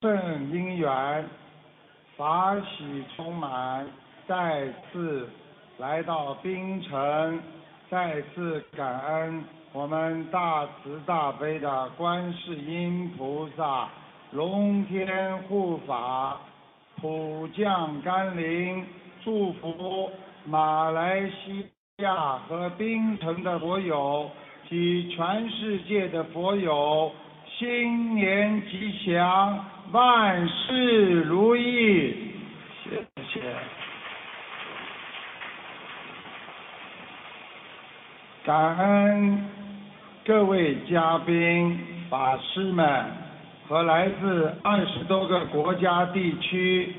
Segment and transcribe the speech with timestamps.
[0.00, 0.16] 正
[0.52, 1.24] 因缘，
[2.16, 3.84] 法喜充满，
[4.28, 5.28] 再次
[5.78, 7.40] 来到槟城，
[7.90, 13.88] 再次感恩我们大慈大悲的观世音菩萨、
[14.30, 16.36] 龙天护法、
[17.00, 18.86] 普降甘霖，
[19.24, 20.12] 祝福
[20.44, 24.30] 马来西亚和槟城的佛友
[24.68, 27.10] 及全世界的佛友
[27.58, 32.14] 新年吉祥，万事如意。
[32.84, 32.90] 谢
[33.32, 33.40] 谢。
[38.44, 39.44] 感恩
[40.26, 41.78] 各位嘉宾、
[42.10, 43.04] 法师们
[43.66, 46.94] 和来自二十多个国家地区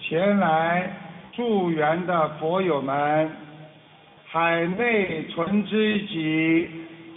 [0.00, 0.90] 前来
[1.32, 3.30] 助缘的佛友们，
[4.26, 6.68] 海内存知己，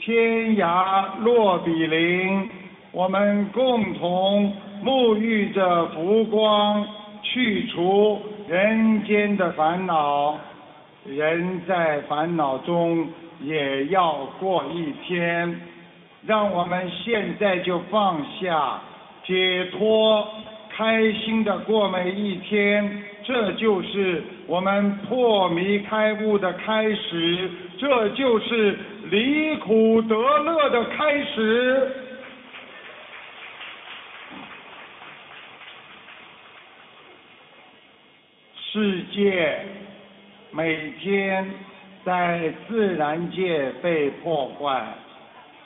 [0.01, 2.49] 天涯若比邻，
[2.91, 6.85] 我们共同沐浴着福光，
[7.21, 10.37] 去除人间的烦恼。
[11.05, 13.07] 人在烦恼中
[13.41, 15.61] 也要过一天，
[16.25, 18.81] 让我们现在就放下，
[19.25, 20.27] 解脱，
[20.75, 23.03] 开心的过每一天。
[23.25, 28.77] 这就是我们破迷开悟的开始，这就是
[29.09, 31.89] 离苦得乐的开始。
[38.73, 39.59] 世界
[40.49, 41.47] 每天
[42.03, 44.83] 在自然界被破坏，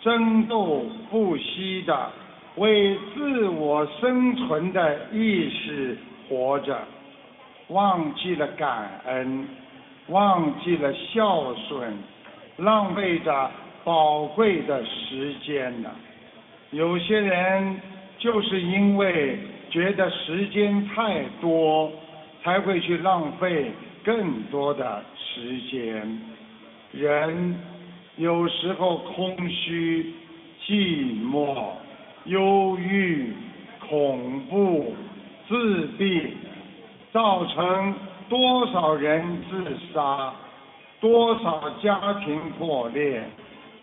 [0.02, 2.12] 争斗不息的
[2.58, 5.98] 为自我生存的意识
[6.28, 6.78] 活着，
[7.70, 9.48] 忘记了感恩，
[10.10, 11.98] 忘记了孝顺，
[12.58, 13.50] 浪费着
[13.86, 15.90] 宝贵的时间呢。
[16.72, 17.80] 有些人
[18.18, 21.90] 就是因为觉得时间太多。
[22.44, 23.72] 才会去浪费
[24.04, 26.22] 更多的时间。
[26.92, 27.56] 人
[28.16, 30.14] 有时候空虚、
[30.66, 31.72] 寂寞、
[32.26, 33.34] 忧郁、
[33.90, 34.96] 恐怖、
[35.48, 36.34] 自闭，
[37.12, 37.94] 造成
[38.30, 40.34] 多少人自杀，
[41.00, 43.22] 多少家庭破裂，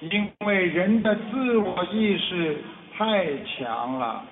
[0.00, 2.58] 因为人的自我意识
[2.96, 4.22] 太强了，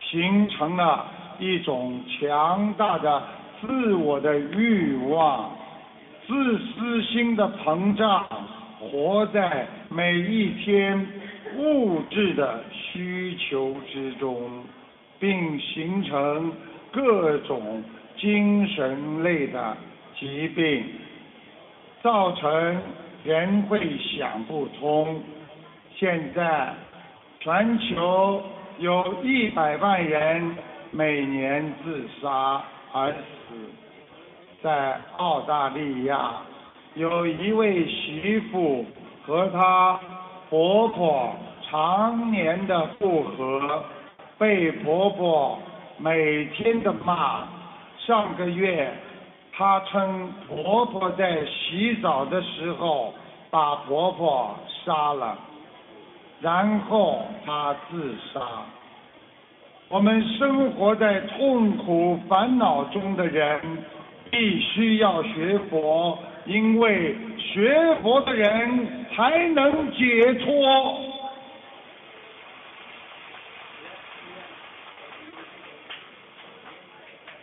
[0.00, 1.06] 形成了
[1.38, 3.22] 一种强大的。
[3.62, 5.52] 自我的欲望、
[6.26, 8.26] 自私心的膨胀，
[8.80, 11.06] 活在每一天
[11.56, 14.64] 物质的需求之中，
[15.20, 16.52] 并形成
[16.90, 17.80] 各种
[18.18, 19.76] 精神类的
[20.18, 20.84] 疾病，
[22.02, 22.76] 造成
[23.22, 25.22] 人会想不通。
[25.94, 26.74] 现在
[27.38, 28.42] 全球
[28.80, 30.56] 有一百万人
[30.90, 32.60] 每年自杀。
[32.92, 33.54] 而死
[34.62, 36.34] 在澳大利亚，
[36.94, 38.84] 有一位媳妇
[39.26, 39.98] 和她
[40.50, 43.82] 婆婆常年的不和，
[44.36, 45.58] 被婆婆
[45.96, 47.48] 每天的骂。
[47.98, 48.92] 上个月，
[49.56, 53.14] 她称婆婆在洗澡的时候
[53.50, 54.54] 把婆婆
[54.84, 55.38] 杀了，
[56.40, 58.40] 然后她自杀。
[59.92, 63.60] 我们生活在痛苦烦恼中的人，
[64.30, 70.98] 必须要学佛，因为学佛的人才能解脱。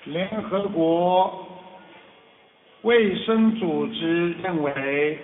[0.06, 1.48] 联合国
[2.82, 5.20] 卫生组织认为，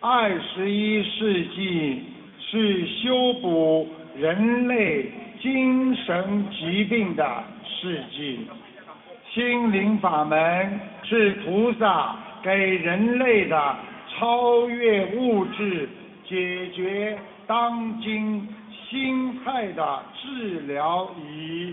[0.00, 2.02] 二十一世纪
[2.40, 3.86] 是修补
[4.16, 5.08] 人类。
[5.40, 7.24] 精神疾病的
[7.64, 8.40] 世纪，
[9.32, 13.76] 心灵法门是菩萨给人类的
[14.08, 15.88] 超越物质、
[16.24, 17.16] 解决
[17.46, 18.48] 当今
[18.88, 21.72] 心态的治疗仪。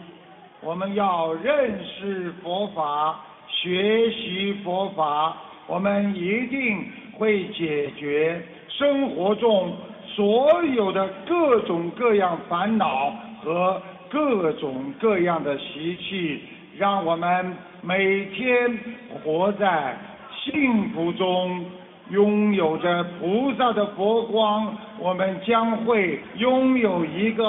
[0.62, 5.36] 我们要认识佛法，学习佛法，
[5.66, 9.76] 我们一定会解决生活中
[10.16, 13.14] 所有的各种各样烦恼。
[13.46, 16.42] 和各种各样的习气，
[16.80, 18.80] 让我们每天
[19.24, 19.96] 活在
[20.34, 21.64] 幸福中，
[22.10, 27.48] 拥有着菩萨的佛光，我们将会拥有一个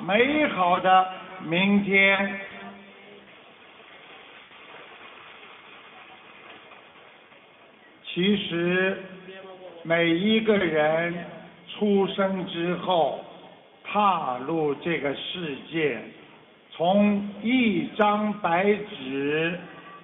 [0.00, 1.06] 美好的
[1.42, 2.40] 明天。
[8.14, 8.96] 其实，
[9.82, 11.14] 每一个人
[11.68, 13.22] 出生之后。
[13.94, 15.96] 踏入这个世界，
[16.72, 19.56] 从一张白纸，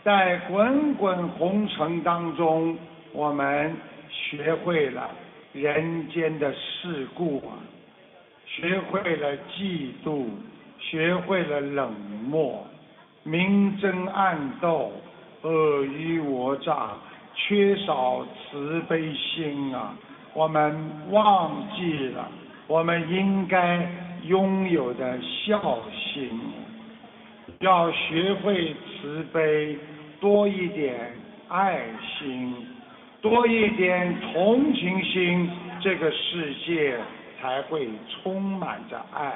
[0.05, 2.79] 在滚滚红尘当中，
[3.13, 3.75] 我们
[4.09, 5.11] 学会了
[5.53, 7.59] 人间的世故啊，
[8.47, 10.27] 学会了嫉妒，
[10.79, 11.93] 学会了冷
[12.29, 12.65] 漠，
[13.25, 14.93] 明争暗斗，
[15.43, 16.91] 尔虞我诈，
[17.35, 19.97] 缺少慈悲心啊！
[20.33, 20.79] 我们
[21.11, 22.31] 忘记了
[22.71, 23.85] 我们应该
[24.23, 26.31] 拥有的孝心。
[27.59, 29.77] 要学会慈悲，
[30.21, 31.13] 多一点
[31.49, 32.55] 爱心，
[33.21, 35.51] 多一点同情心，
[35.81, 36.97] 这个世界
[37.41, 39.33] 才会充满着爱。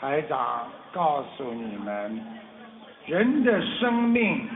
[0.00, 2.18] 台长告诉你们，
[3.04, 4.48] 人的生命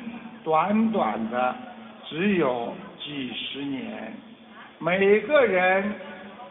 [0.43, 1.55] 短短的
[2.09, 4.15] 只有几十年，
[4.79, 5.93] 每个人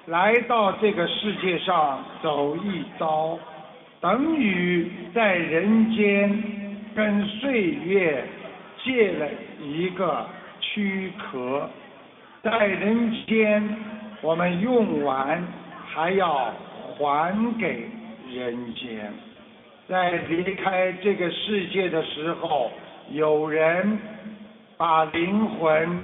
[0.07, 3.37] 来到这个世界上走一遭。
[3.99, 6.43] 等于在人间
[6.95, 8.23] 跟岁月
[8.83, 9.27] 借了
[9.61, 10.25] 一个
[10.59, 11.69] 躯壳，
[12.41, 13.77] 在人间
[14.23, 15.43] 我们用完
[15.85, 16.51] 还要
[16.97, 17.87] 还给
[18.33, 19.13] 人间，
[19.87, 22.71] 在离开这个世界的时候，
[23.11, 23.99] 有人
[24.77, 26.03] 把灵魂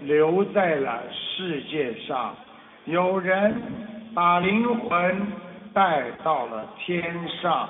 [0.00, 2.34] 留在了世界上，
[2.88, 3.54] 有人
[4.14, 5.16] 把灵魂。
[5.74, 7.00] 带到了天
[7.40, 7.68] 上，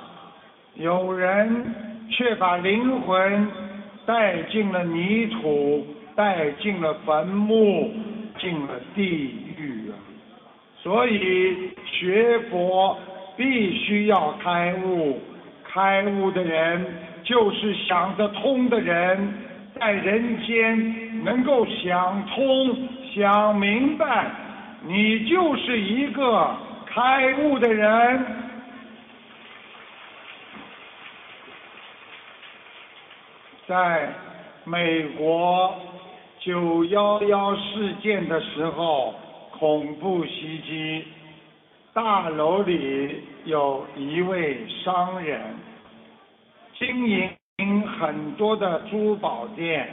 [0.77, 1.75] 有人
[2.09, 3.47] 却把灵魂
[4.07, 5.87] 带进了泥土，
[6.17, 7.93] 带进了坟墓，
[8.39, 9.05] 进了地
[9.59, 9.93] 狱啊！
[10.81, 12.97] 所以学佛
[13.37, 15.21] 必须要开悟，
[15.71, 16.87] 开悟的人
[17.25, 19.35] 就是想得通的人，
[19.79, 24.31] 在人间能够想通、想明白，
[24.83, 26.57] 你就是一个。
[26.91, 28.27] 开悟的人，
[33.67, 34.09] 在
[34.65, 35.77] 美国
[36.41, 39.15] 九幺幺事件的时候，
[39.53, 41.05] 恐怖袭击，
[41.93, 45.55] 大楼里有一位商人，
[46.79, 49.89] 经营很多的珠宝店，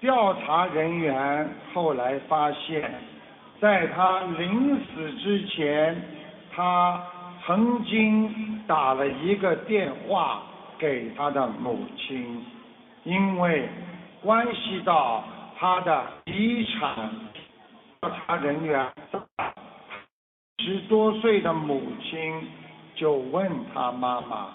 [0.00, 3.17] 调查人员后来发现。
[3.60, 6.00] 在他临死之前，
[6.54, 7.02] 他
[7.44, 10.42] 曾经打了一个电话
[10.78, 12.44] 给他的母亲，
[13.02, 13.68] 因为
[14.22, 15.24] 关系到
[15.58, 17.10] 他的遗产。
[18.00, 18.86] 调查人员
[20.58, 22.48] 十多岁的母亲
[22.94, 24.50] 就问他妈妈：“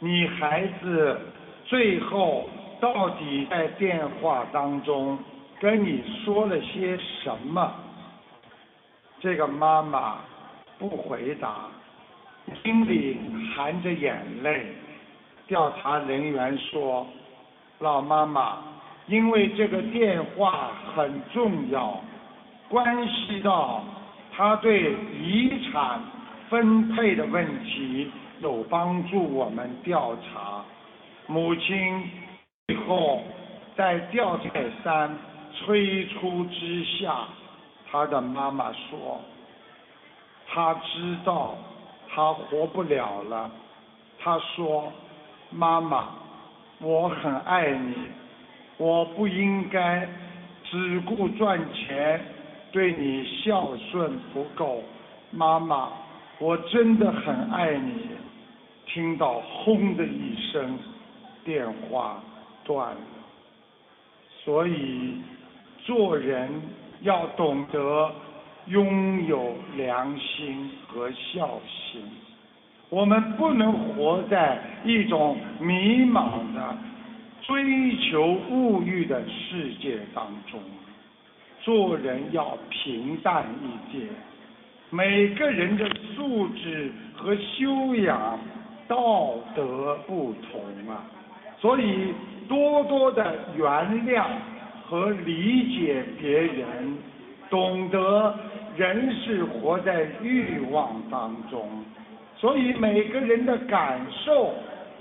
[0.00, 1.20] 你孩子
[1.66, 2.48] 最后
[2.80, 5.18] 到底在电话当中
[5.60, 7.70] 跟你说了些什么？”
[9.20, 10.18] 这个妈妈
[10.78, 11.66] 不回答，
[12.62, 13.18] 心里
[13.54, 14.66] 含着眼泪。
[15.48, 17.06] 调查人员说
[17.80, 18.58] ：“老妈妈，
[19.06, 22.00] 因为这个电话很重要，
[22.68, 23.82] 关系到
[24.36, 26.00] 他对遗产
[26.48, 28.10] 分配的问题，
[28.40, 30.64] 有帮助我们调查。”
[31.26, 32.10] 母亲
[32.68, 33.22] 最后
[33.76, 35.18] 在吊彩山
[35.52, 37.26] 催促之下。
[37.90, 39.20] 他的妈妈说
[40.46, 41.56] ：“他知道
[42.08, 43.50] 他活不了了。”
[44.20, 44.92] 他说
[45.50, 46.08] ：“妈妈，
[46.80, 47.94] 我很爱你，
[48.76, 50.06] 我不应该
[50.64, 52.20] 只顾赚钱，
[52.70, 54.82] 对你孝顺不够。
[55.30, 55.88] 妈妈，
[56.38, 58.08] 我真的很爱你。”
[58.86, 60.78] 听到轰的一声，
[61.44, 62.22] 电话
[62.64, 63.00] 断了。
[64.44, 65.22] 所以
[65.84, 66.50] 做人。
[67.02, 68.10] 要懂得
[68.66, 72.02] 拥有良心和孝心，
[72.88, 76.76] 我们不能活在一种迷茫的
[77.42, 80.60] 追求物欲的世界当中。
[81.60, 84.08] 做人要平淡一点，
[84.90, 88.38] 每个人的素质和修养、
[88.86, 91.04] 道德不同啊，
[91.60, 92.14] 所以
[92.48, 93.66] 多多的原
[94.06, 94.24] 谅。
[94.88, 96.96] 和理解别人，
[97.50, 98.34] 懂得
[98.74, 101.68] 人是活在欲望当中，
[102.36, 104.54] 所以每个人的感受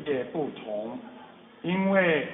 [0.05, 0.99] 也不同，
[1.61, 2.27] 因为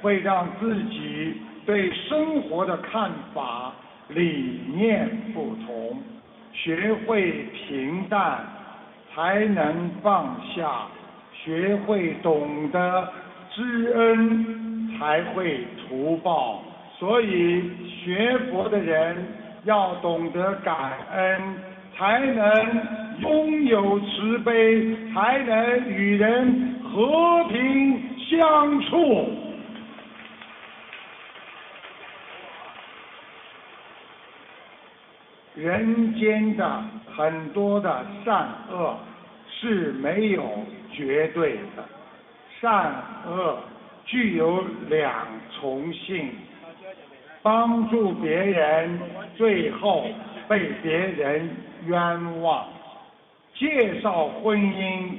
[0.00, 1.34] 会让自己
[1.66, 3.74] 对生活的看法、
[4.08, 6.02] 理念不同。
[6.54, 8.46] 学会平淡，
[9.12, 10.88] 才能放下；
[11.34, 13.12] 学会懂得
[13.50, 16.62] 知恩，才会图报。
[16.98, 19.26] 所以学佛的人
[19.64, 21.56] 要懂得感恩，
[21.96, 22.82] 才能
[23.20, 29.28] 拥有慈悲，才能与人和平相处。
[35.54, 36.82] 人间的
[37.16, 38.96] 很多的善恶
[39.48, 41.84] 是没有绝对的，
[42.60, 42.92] 善
[43.26, 43.58] 恶
[44.04, 45.26] 具有两
[45.60, 46.30] 重性。
[47.44, 48.98] 帮助别人，
[49.36, 50.06] 最后
[50.48, 51.50] 被别人
[51.84, 52.64] 冤枉；
[53.54, 55.10] 介绍婚姻，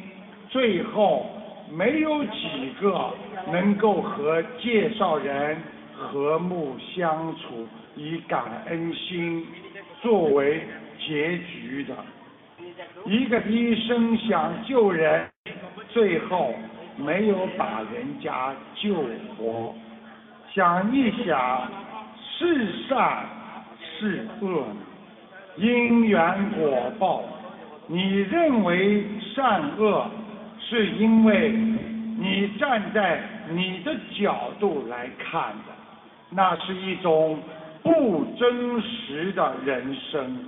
[0.50, 1.28] 最后
[1.72, 3.14] 没有几个
[3.52, 5.56] 能够和介绍人
[5.94, 9.46] 和睦相处，以感恩心。
[10.02, 10.64] 作为
[11.00, 11.94] 结局的，
[13.06, 15.28] 一个医生想救人，
[15.90, 16.56] 最后
[16.98, 18.96] 没有把人家救
[19.38, 19.76] 活。
[20.54, 21.70] 想一想，
[22.38, 23.26] 是善
[23.80, 24.66] 是恶，
[25.58, 27.24] 因缘果报。
[27.88, 30.10] 你认为善恶，
[30.60, 35.74] 是因为你站在你的角度来看的，
[36.30, 37.40] 那是一种。
[37.86, 40.40] 不真实的人生，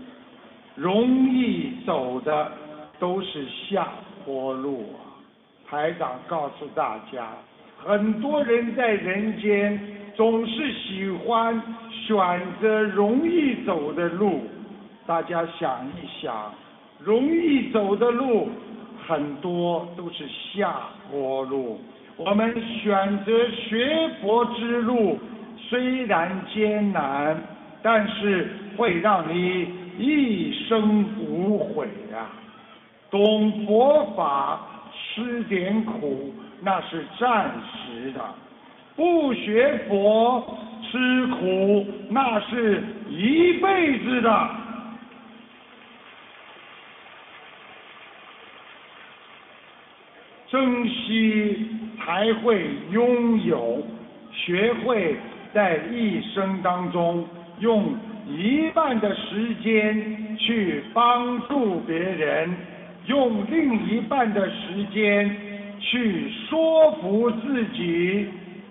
[0.74, 2.52] 容易走的
[2.98, 3.88] 都是下
[4.26, 5.22] 坡路啊！
[5.70, 7.28] 台长告诉大家，
[7.78, 9.80] 很多人在人间
[10.18, 12.18] 总是喜欢选
[12.60, 14.42] 择容易走的路。
[15.06, 16.52] 大家想一想，
[16.98, 18.50] 容易走的路
[19.08, 20.74] 很多都是下
[21.08, 21.80] 坡路。
[22.18, 25.20] 我们选择学佛之路。
[25.70, 27.38] 虽然艰难，
[27.84, 29.68] 但是会让你
[30.00, 32.26] 一生无悔呀。
[33.12, 34.62] 懂佛法，
[34.94, 38.22] 吃点苦那是暂时的；
[38.98, 40.44] 不学佛，
[40.92, 44.50] 吃苦那是一辈子的。
[50.50, 51.68] 珍惜
[52.00, 53.82] 才会拥有，
[54.34, 55.16] 学会。
[55.54, 57.26] 在一生当中，
[57.62, 57.96] 用
[58.28, 62.54] 一半的时间去帮助别人，
[63.08, 65.36] 用另一半的时间
[65.80, 68.28] 去说服自己。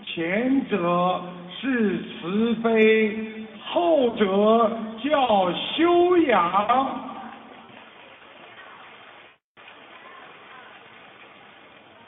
[0.07, 1.23] 前者
[1.61, 4.71] 是慈悲，后者
[5.05, 7.01] 叫修养。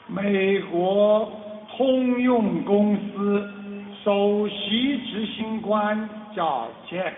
[0.07, 1.31] 美国
[1.77, 3.53] 通用公司。
[4.01, 7.13] 首席执行官叫 Jack，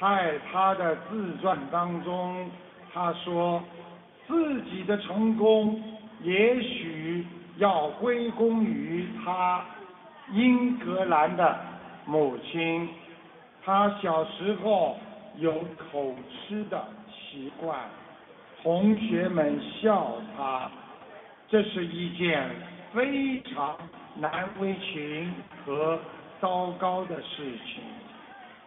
[0.00, 2.48] 在他的自传当中，
[2.94, 3.60] 他说
[4.28, 5.82] 自己的成功
[6.22, 7.26] 也许
[7.60, 9.64] 要归功于他
[10.32, 11.58] 英格兰的
[12.04, 12.88] 母亲。
[13.64, 14.98] 他小时候
[15.36, 17.78] 有口吃的习惯，
[18.62, 20.68] 同学们笑他，
[21.48, 22.50] 这是一件
[22.92, 23.76] 非常。
[24.16, 25.32] 难为情
[25.64, 25.96] 和
[26.40, 27.80] 糟糕的事情，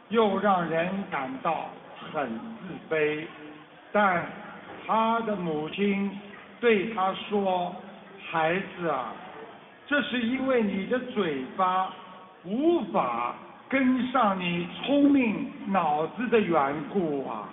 [0.08, 1.66] 又让人感到
[2.14, 3.26] 很自卑。
[3.92, 4.26] 但
[4.88, 6.10] 他的母亲
[6.62, 7.76] 对他说
[8.34, 9.14] ：“孩子啊，
[9.86, 11.94] 这是因为你的嘴巴
[12.44, 13.36] 无法
[13.70, 17.48] 跟上你聪明脑子的缘故啊。”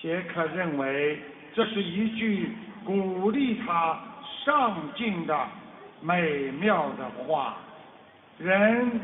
[0.00, 1.18] 杰克认为
[1.52, 2.52] 这是一句
[2.84, 3.98] 鼓励他
[4.44, 5.36] 上进的。
[6.00, 7.56] 美妙的话，
[8.38, 9.00] 人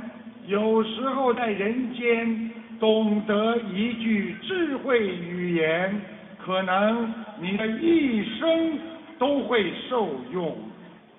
[0.46, 6.00] 有时候在人间懂得一句智慧语言，
[6.44, 8.78] 可能你的一生
[9.16, 10.56] 都会受用。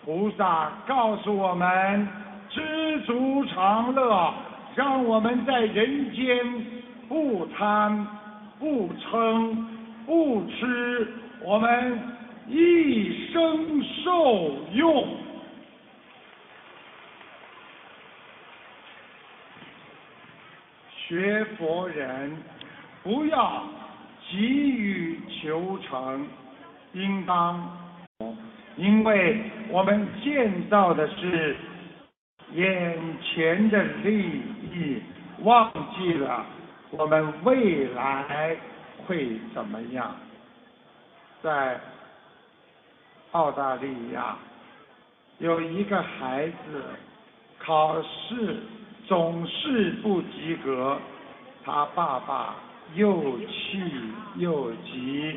[0.10, 2.08] 菩萨告诉我们：
[2.50, 4.34] 知足常乐，
[4.74, 6.26] 让我们在人间
[7.08, 8.08] 不贪、
[8.58, 9.56] 不嗔、
[10.08, 11.08] 不吃，
[11.44, 12.00] 我们
[12.48, 15.16] 一生受用。
[21.08, 22.36] 学佛人
[23.04, 23.62] 不要
[24.28, 26.28] 急于求成，
[26.94, 27.78] 应当，
[28.80, 29.38] 因为
[29.70, 31.56] 我们见到的是
[32.54, 35.02] 眼前的利益，
[35.44, 36.46] 忘记了
[36.90, 38.56] 我们未来
[39.06, 40.16] 会怎么样。
[41.44, 41.80] 在
[43.32, 44.38] 澳大利亚，
[45.38, 46.84] 有一个孩子
[47.60, 48.58] 考试。
[49.08, 50.96] 总是不及格，
[51.66, 52.54] 他爸爸
[52.94, 53.82] 又气
[54.36, 55.36] 又急，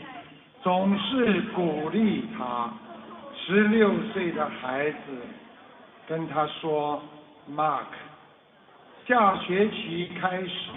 [0.63, 2.71] 总是鼓励他。
[3.53, 4.97] 十六岁的孩子
[6.09, 7.03] 跟他说
[7.55, 7.85] ：“Mark，
[9.07, 10.71] 下学期开始，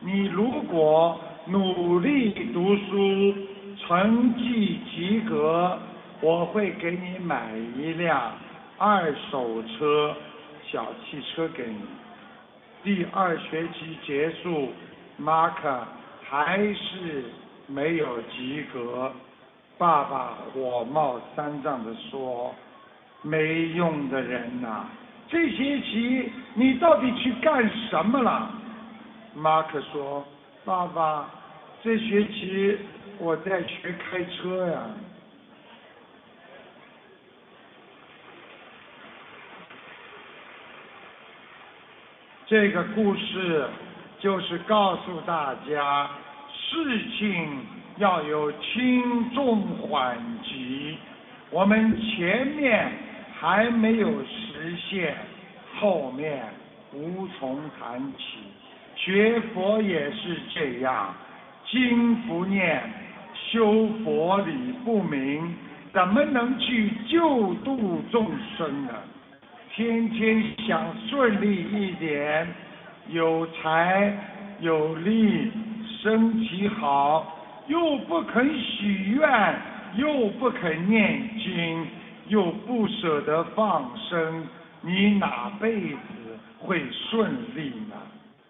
[0.00, 3.32] 你如果努力读书，
[3.78, 5.78] 成绩及格，
[6.20, 8.32] 我会给你买一辆
[8.76, 10.12] 二手车，
[10.68, 11.78] 小汽车给你。
[12.82, 14.72] 第二学期结束
[15.22, 15.62] ，，Mark
[16.28, 17.22] 还是
[17.68, 19.12] 没有及格。
[19.78, 22.54] 爸爸火冒三丈地说
[23.22, 24.86] ：“没用的人呐，
[25.28, 28.50] 这学期你到底去干什么了？”
[29.36, 30.24] 马克说
[30.64, 31.28] ：“爸爸，
[31.82, 32.78] 这学期
[33.18, 34.80] 我在学开车呀。”
[42.48, 43.68] 这个故事
[44.20, 46.08] 就是告诉大家，
[46.52, 47.66] 事情
[47.98, 50.96] 要有轻重缓急。
[51.50, 52.90] 我们前面
[53.38, 55.14] 还没有实现，
[55.78, 56.42] 后面
[56.92, 58.38] 无从谈起。
[58.96, 61.14] 学佛也是这样，
[61.70, 62.82] 经不念，
[63.34, 65.54] 修佛理不明，
[65.92, 68.26] 怎么能去救度众
[68.56, 68.92] 生呢？
[69.74, 72.48] 天天想顺利一点，
[73.08, 74.12] 有财
[74.60, 75.52] 有利，
[76.02, 77.35] 身体好，
[77.68, 79.56] 又不肯许愿，
[79.96, 81.86] 又不肯念经，
[82.28, 84.46] 又不舍得放生，
[84.82, 85.98] 你哪辈子
[86.58, 87.96] 会顺利呢？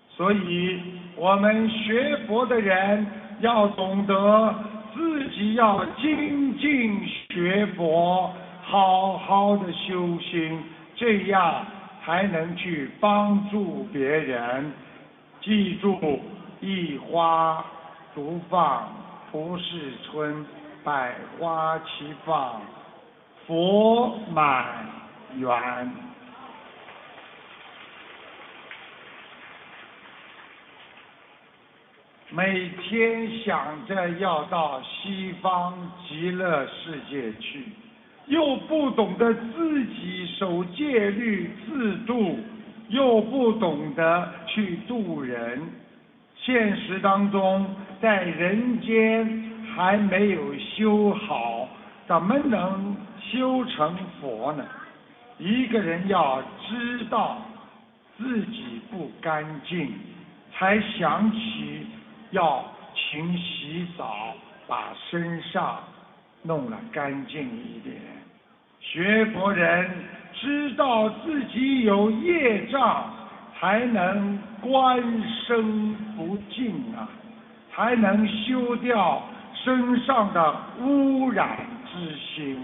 [0.09, 0.81] 所以，
[1.15, 3.07] 我们学佛的人
[3.41, 4.55] 要懂得
[4.95, 8.33] 自己要精进学佛，
[8.63, 10.59] 好好的修心。
[10.99, 11.63] 这样
[12.03, 14.73] 才能去帮助别人。
[15.43, 16.21] 记住，
[16.61, 17.63] 一花
[18.15, 18.89] 独放
[19.37, 20.47] 不是春，
[20.83, 22.63] 百花齐放
[23.47, 24.87] 佛满
[25.37, 25.93] 园。
[32.31, 35.77] 每天想着要到西方
[36.09, 37.67] 极乐世界去。
[38.29, 42.39] 又不懂得自己守戒律自度，
[42.89, 45.63] 又不懂得去度人，
[46.35, 47.67] 现实当中
[48.01, 51.69] 在人间还没有修好，
[52.07, 54.65] 怎么能修成佛呢？
[55.39, 57.39] 一个人要知道
[58.17, 59.93] 自己不干净，
[60.53, 61.87] 才想起
[62.31, 64.35] 要勤洗澡，
[64.67, 65.79] 把身上
[66.43, 67.97] 弄了干净一点。
[68.81, 69.91] 学佛人
[70.33, 73.13] 知道自己有业障，
[73.59, 75.03] 才能观
[75.47, 77.09] 身不净啊，
[77.77, 82.57] 才能修掉身上的污染之心，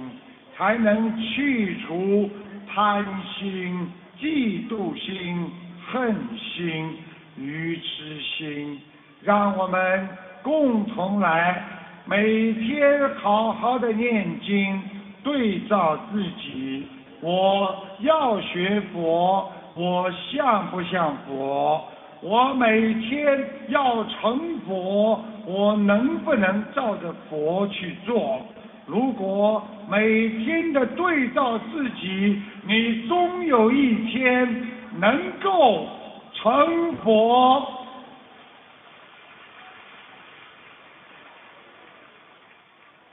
[0.57, 2.31] 才能去除
[2.75, 3.05] 贪
[3.39, 5.51] 心、嫉妒心、
[5.87, 6.97] 恨心、
[7.37, 8.81] 愚痴心。
[9.21, 10.09] 让我们
[10.43, 11.63] 共同来，
[12.07, 14.83] 每天好好的念经。
[15.23, 16.85] 对照自己，
[17.21, 21.85] 我要学佛，我像不像佛？
[22.23, 28.41] 我每天要成佛，我能不能照着佛去做？
[28.87, 35.87] 如果每天的对照自己，你终有一天能够
[36.35, 37.79] 成佛。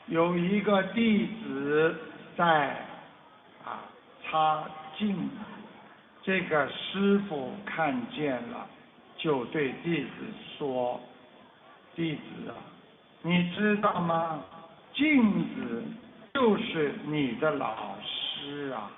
[0.07, 1.95] 有一个弟子
[2.35, 2.69] 在
[3.63, 3.77] 啊
[4.23, 4.63] 擦
[4.97, 5.35] 镜子，
[6.23, 8.67] 这个师傅看见了，
[9.19, 10.09] 就对弟子
[10.57, 10.99] 说
[11.95, 12.57] ：“弟子啊，
[13.21, 14.39] 你知道吗？
[14.93, 15.83] 镜子
[16.33, 18.89] 就是你的老师啊！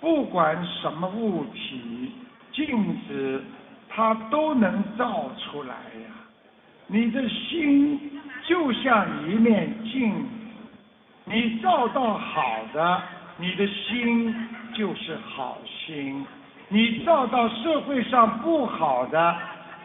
[0.00, 2.10] 不管什么物体，
[2.52, 3.44] 镜子
[3.88, 6.10] 它都能照出来呀。
[6.88, 8.10] 你的心。”
[8.44, 10.26] 就像一面镜，
[11.26, 13.02] 你照到好的，
[13.36, 14.34] 你的心
[14.74, 16.24] 就是好心；
[16.72, 19.36] 你照到社会上不好的，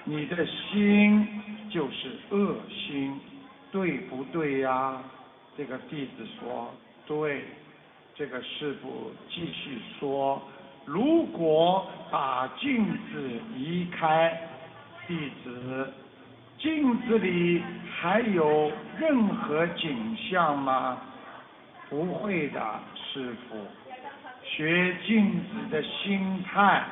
[0.05, 1.27] 你的心
[1.69, 3.19] 就是恶心，
[3.73, 4.97] 对不对呀？
[5.57, 6.73] 这个弟子说
[7.05, 7.43] 对。
[8.15, 10.41] 这个师傅继续说：
[10.85, 14.35] 如果把镜子移开，
[15.07, 15.93] 弟子。
[16.57, 20.97] 镜子里还有任何景象吗？
[21.89, 22.59] 不会的，
[22.95, 23.57] 师傅。
[24.49, 26.83] 学镜子的心态，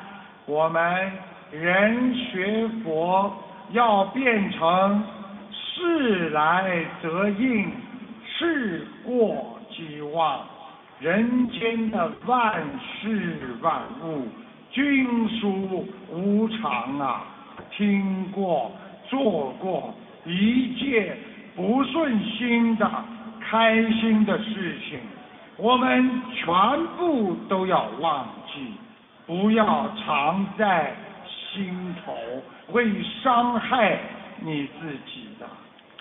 [0.46, 1.12] 我们
[1.52, 3.34] 人学佛
[3.72, 5.04] 要变成
[5.52, 7.72] 事来则应，
[8.26, 10.42] 事过即忘。
[11.00, 12.64] 人间的万
[13.02, 14.28] 事万物，
[14.72, 17.24] 均属无常啊！
[17.72, 18.72] 听过。
[19.08, 19.94] 做过
[20.26, 21.16] 一件
[21.56, 22.90] 不顺心的、
[23.40, 24.98] 开心的事情，
[25.58, 26.54] 我们全
[26.98, 28.74] 部都要忘记，
[29.26, 30.94] 不要藏在
[31.30, 32.14] 心头，
[32.72, 32.86] 会
[33.24, 33.98] 伤害
[34.42, 35.48] 你自己的，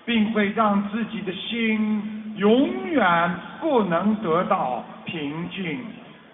[0.04, 5.78] 并会让自己的心永远不能得到平静。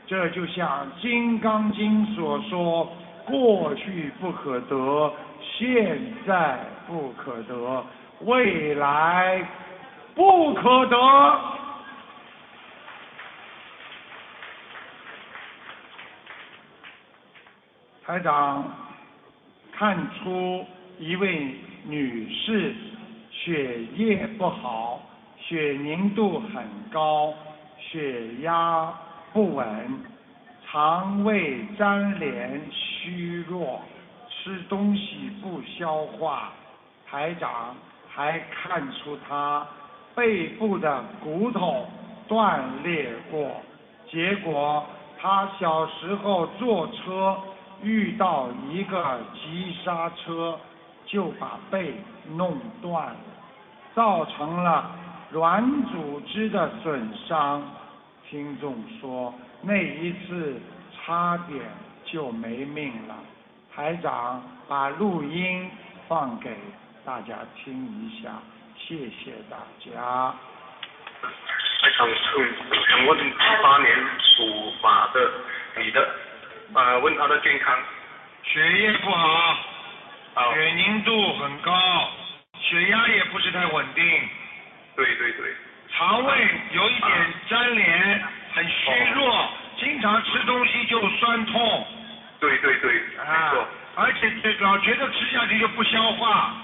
[0.06, 2.90] 这就像《金刚经》所说
[3.26, 7.84] ：“过去不可得，现在不可得，
[8.22, 9.46] 未来
[10.14, 10.96] 不可得。”
[18.10, 18.64] 台长
[19.70, 20.66] 看出
[20.98, 22.74] 一位女士
[23.30, 25.00] 血液不好，
[25.38, 27.32] 血凝度很高，
[27.78, 28.92] 血压
[29.32, 29.64] 不稳，
[30.66, 33.80] 肠胃粘连虚弱，
[34.28, 36.50] 吃东西不消化。
[37.08, 37.76] 台长
[38.08, 39.64] 还看出她
[40.16, 41.86] 背部的骨头
[42.26, 43.52] 断裂过，
[44.10, 44.84] 结果
[45.16, 47.38] 她小时候坐车。
[47.82, 50.58] 遇到一个急刹车，
[51.06, 51.94] 就把背
[52.34, 53.16] 弄断了，
[53.94, 54.90] 造成了
[55.30, 57.62] 软组织的损伤。
[58.28, 60.60] 听众说那一次
[60.92, 61.60] 差点
[62.04, 63.16] 就没命了。
[63.74, 65.70] 台长把录音
[66.06, 66.56] 放给
[67.04, 68.30] 大家听一下，
[68.76, 70.34] 谢谢大家。
[71.22, 73.18] 台长，请问
[73.62, 75.30] 八年属马的
[75.82, 76.29] 你的。
[76.72, 77.76] 啊，问他的健康，
[78.44, 79.56] 血液不好，
[80.54, 81.72] 血凝度很高，
[82.60, 84.04] 血压也不是太稳定。
[84.94, 85.52] 对对对。
[85.92, 87.10] 肠胃有一点
[87.48, 91.86] 粘连，很虚弱，经常吃东西就酸痛。
[92.38, 93.66] 对对对，没错。
[93.96, 96.54] 而且老觉得吃下去就不消化。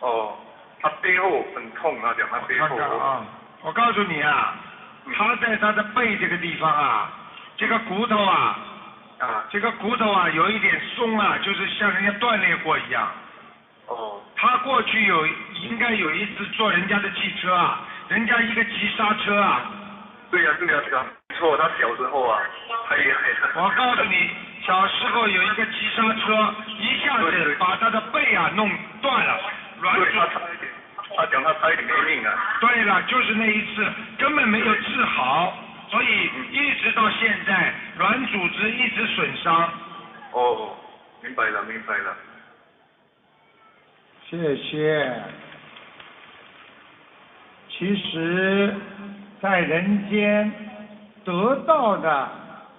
[0.00, 0.36] 哦，
[0.82, 2.76] 他背后很痛啊，讲他背后。
[2.76, 3.24] 啊，
[3.62, 4.56] 我告诉你啊，
[5.16, 7.12] 他在他的背这个地方啊，
[7.56, 8.58] 这个骨头啊。
[9.18, 13.08] 啊，这个骨头啊，有一点松啊，就是像人家断裂过一样。
[13.86, 14.20] 哦。
[14.36, 15.26] 他过去有
[15.62, 19.62] 应该有一次坐人家的汽车啊，人家一个急刹车啊。
[20.30, 22.42] 对呀对呀对呀，没错，他小时候啊，
[22.88, 23.62] 他也很。
[23.62, 24.30] 我告诉你，
[24.66, 28.68] 小时候有一个急刹车，一下子把他的背啊弄
[29.00, 29.40] 断了，
[29.80, 30.70] 软骨，他差一点，
[31.16, 32.34] 他讲他差一点没命啊。
[32.60, 33.86] 对了，就是那一次，
[34.18, 35.56] 根本没有治好。
[35.94, 39.72] 所以一直到现在，软组织一直损伤。
[40.32, 40.74] 哦，
[41.22, 42.16] 明白了，明白了。
[44.28, 45.22] 谢谢。
[47.68, 48.74] 其实，
[49.40, 50.52] 在人间
[51.24, 52.28] 得到的，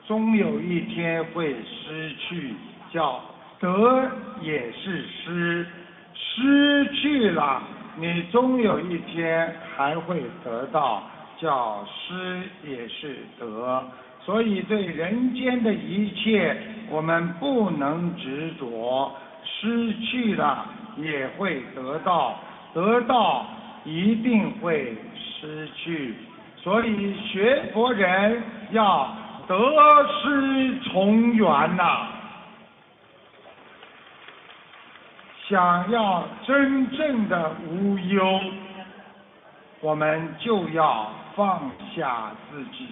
[0.06, 2.54] 终有一天会失去，
[2.92, 3.24] 叫
[3.62, 5.66] 得也是失，
[6.14, 7.64] 失去了，
[7.96, 11.02] 你终有一天还会得到。
[11.40, 13.84] 叫失也是得，
[14.22, 16.56] 所以对人间的一切，
[16.90, 19.12] 我们不能执着，
[19.44, 20.66] 失去了
[20.98, 22.36] 也会得到，
[22.74, 23.46] 得到
[23.84, 26.16] 一定会失去，
[26.58, 29.14] 所以学佛人要
[29.48, 29.56] 得
[30.08, 32.08] 失从缘呐，
[35.48, 38.42] 想要真正的无忧，
[39.82, 41.08] 我们就要。
[41.36, 42.88] 放下自己，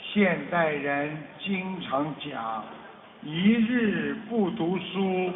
[0.00, 2.62] 现代人经常讲，
[3.24, 5.32] 一日不读书，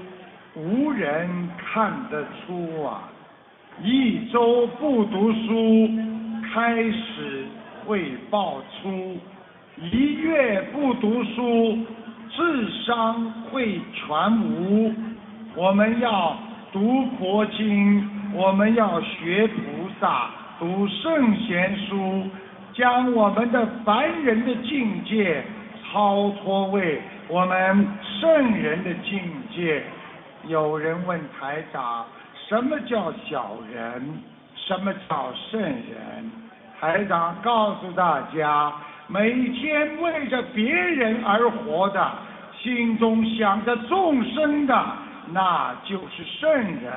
[0.55, 3.03] 无人看得出啊；
[3.83, 5.91] 一周不读书，
[6.55, 7.47] 开始
[7.85, 9.19] 会爆粗；
[9.77, 11.85] 一月不读书，
[12.31, 14.95] 智商会全无。
[15.57, 16.39] 我们要
[16.73, 20.31] 读佛经，我们要学菩萨。
[20.61, 22.29] 读圣贤书，
[22.75, 25.43] 将我们的凡人的境界
[25.83, 27.89] 超脱为我们
[28.21, 29.19] 圣人的境
[29.57, 29.83] 界。
[30.49, 32.05] 有人问台长，
[32.47, 34.23] 什么叫小人？
[34.55, 36.31] 什么叫圣人？
[36.79, 38.71] 台长告诉大家，
[39.07, 42.07] 每天为着别人而活的，
[42.63, 44.87] 心中想着众生的，
[45.33, 46.93] 那就是圣人。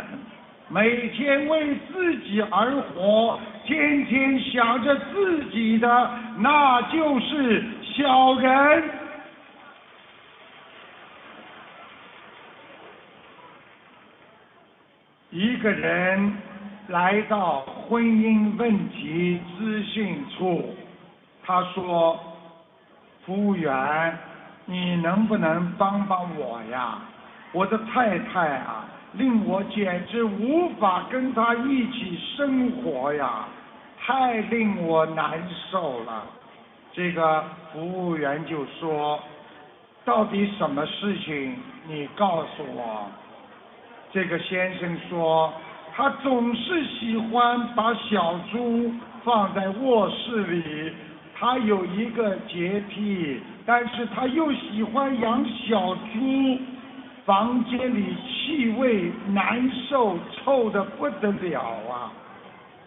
[0.69, 8.83] 每天为自己而活，天天想着自己的，那就是小人。
[15.29, 16.37] 一个人
[16.89, 20.75] 来到婚姻问题咨询处，
[21.43, 22.19] 他说
[23.25, 24.17] ：“服务员，
[24.65, 26.99] 你能不能帮帮我呀？
[27.51, 33.47] 我的太太啊。”令我简直无法跟他一起生活呀，
[33.99, 36.23] 太令我难受了。
[36.91, 39.19] 这个服务员就说
[40.05, 41.55] ：“到底什么事情？
[41.87, 43.07] 你告诉我。”
[44.11, 45.51] 这个先生说
[45.95, 48.91] ：“他总是喜欢把小猪
[49.23, 50.93] 放在卧室里，
[51.35, 56.59] 他有一个洁癖，但是他又喜欢养小猪，
[57.25, 62.11] 房间里气味难受，臭的不得了啊。”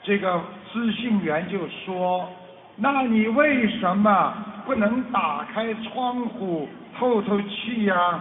[0.03, 0.41] 这个
[0.73, 2.29] 咨询员就说
[2.77, 6.69] ：“那你为什么不能打开窗户
[6.99, 8.21] 透透气呀？”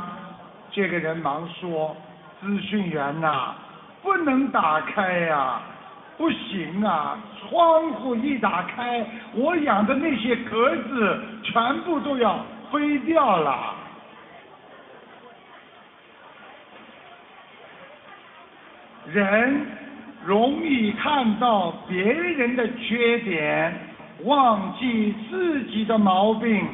[0.71, 1.95] 这个人忙说
[2.41, 3.54] ：“咨询员呐，
[4.01, 5.62] 不能打开呀，
[6.17, 7.17] 不行啊！
[7.39, 12.39] 窗户一打开，我养的那些鸽子全部都要
[12.71, 13.75] 飞掉了。”
[19.13, 19.65] 人。
[20.25, 23.71] 容易看到别人的缺点，
[24.23, 26.65] 忘记自己的毛病，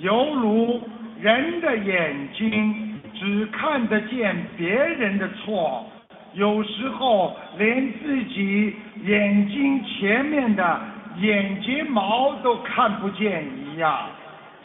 [0.00, 0.82] 犹如
[1.18, 5.86] 人的眼睛只看得见别人的错，
[6.34, 10.78] 有时候连自己眼睛前面的
[11.20, 13.98] 眼睫毛都看不见一样。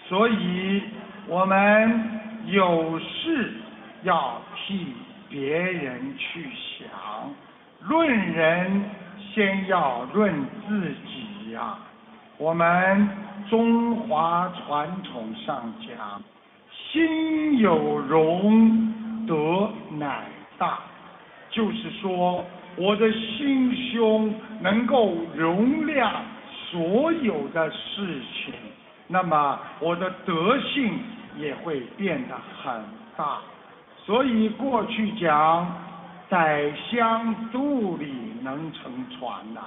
[0.09, 0.81] 所以，
[1.25, 3.53] 我们有事
[4.03, 4.93] 要替
[5.29, 6.87] 别人去想。
[7.87, 8.83] 论人，
[9.33, 10.33] 先要论
[10.67, 11.77] 自己呀。
[12.37, 13.07] 我们
[13.49, 16.21] 中华传统上讲，
[16.69, 20.25] 心有容，德乃
[20.57, 20.79] 大。
[21.51, 26.21] 就是说，我的心胸能够容量
[26.69, 28.53] 所有的事情，
[29.07, 30.99] 那么我的德性
[31.37, 32.83] 也会变得很
[33.17, 33.39] 大。
[34.05, 35.67] 所以过去讲。
[36.29, 39.61] 宰相肚里能乘船呐，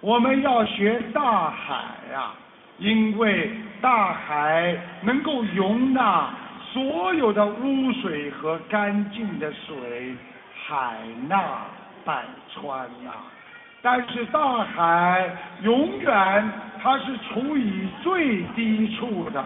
[0.00, 2.32] 我们要学大海呀，
[2.78, 3.48] 因为
[3.80, 6.30] 大海能够容纳
[6.72, 10.12] 所有的污水和干净的水，
[10.66, 10.96] 海
[11.28, 11.40] 纳
[12.04, 13.12] 百川呐。
[13.80, 15.30] 但是大海
[15.62, 16.50] 永远
[16.82, 19.44] 它是处于最低处的，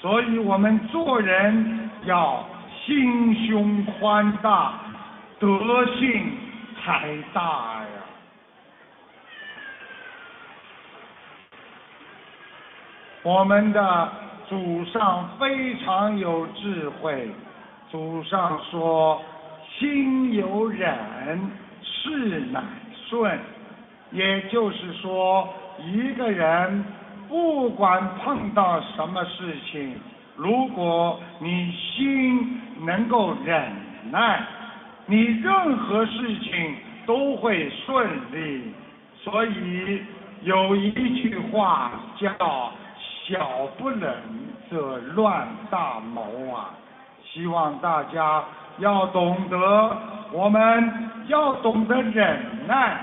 [0.00, 2.42] 所以我们做人要
[2.88, 4.72] 心胸宽大。
[5.38, 6.32] 德性
[6.82, 7.42] 才大
[7.82, 7.86] 呀！
[13.22, 14.12] 我们的
[14.48, 17.30] 祖上非常有智慧，
[17.90, 19.22] 祖上说
[19.78, 21.50] ：“心有忍，
[21.82, 22.60] 事乃
[23.08, 23.38] 顺。”
[24.10, 25.48] 也就是说，
[25.84, 26.84] 一个人
[27.28, 29.94] 不管碰到什么事情，
[30.38, 33.70] 如果你心能够忍
[34.10, 34.40] 耐。
[35.10, 38.74] 你任何事情都会顺利，
[39.22, 40.02] 所以
[40.42, 40.90] 有一
[41.22, 42.30] 句话叫
[43.24, 44.12] “小不忍
[44.68, 46.22] 则乱大谋”
[46.52, 46.68] 啊！
[47.24, 48.44] 希望大家
[48.80, 49.96] 要懂得，
[50.30, 50.92] 我们
[51.28, 53.00] 要懂得忍耐。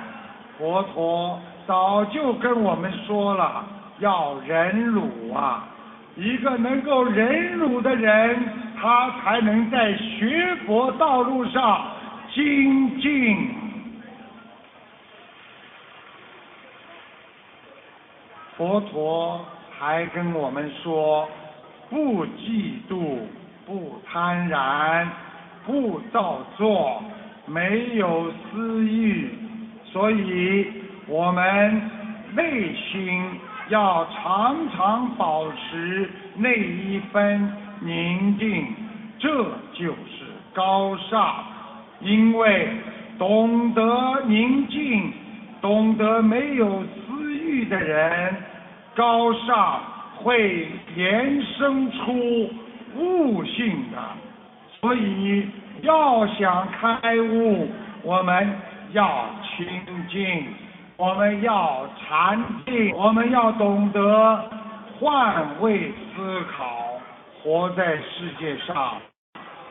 [0.60, 3.66] 佛陀早就跟我们说了，
[3.98, 5.66] 要忍辱啊！
[6.16, 8.38] 一个能够忍辱的人，
[8.80, 11.92] 他才能在学佛道路上。
[12.34, 13.48] 精进，
[18.58, 19.46] 佛陀
[19.78, 21.30] 还跟我们说：
[21.90, 23.20] 不嫉妒，
[23.66, 25.08] 不贪婪，
[25.66, 27.02] 不造作，
[27.46, 29.30] 没有私欲。
[29.86, 30.68] 所以，
[31.08, 31.90] 我们
[32.34, 33.24] 内心
[33.70, 37.52] 要常常保持那一分
[37.82, 38.68] 宁静，
[39.20, 39.30] 这
[39.74, 41.36] 就是高尚。
[42.02, 42.70] 因为
[43.18, 45.12] 懂得宁静、
[45.62, 48.36] 懂得没有私欲的人，
[48.94, 49.82] 高尚
[50.18, 52.52] 会延伸出
[52.98, 53.98] 悟性的。
[54.82, 55.48] 所以
[55.82, 57.70] 要想开悟，
[58.04, 58.56] 我们
[58.92, 59.68] 要清
[60.10, 60.46] 净，
[60.98, 64.50] 我们要禅定，我们要懂得
[64.98, 66.94] 换位思考，
[67.44, 68.94] 活在世界上。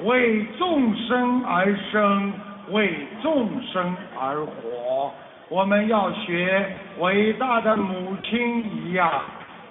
[0.01, 2.31] 为众生而生，
[2.73, 5.11] 为众生而活。
[5.49, 9.11] 我们要学伟大的母亲一样，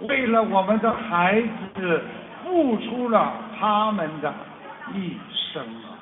[0.02, 1.40] 为了我们的孩
[1.76, 2.02] 子
[2.44, 4.34] 付出了他们的
[4.96, 5.16] 一
[5.52, 6.02] 生啊！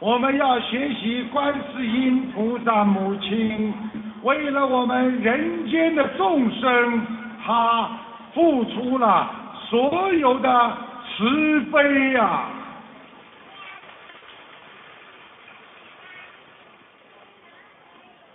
[0.00, 3.74] 我们要学习观世音菩萨母亲，
[4.22, 7.06] 为了我们人间的众生，
[7.44, 7.90] 他
[8.34, 9.30] 付出了
[9.70, 10.76] 所有的
[11.06, 12.46] 慈悲呀！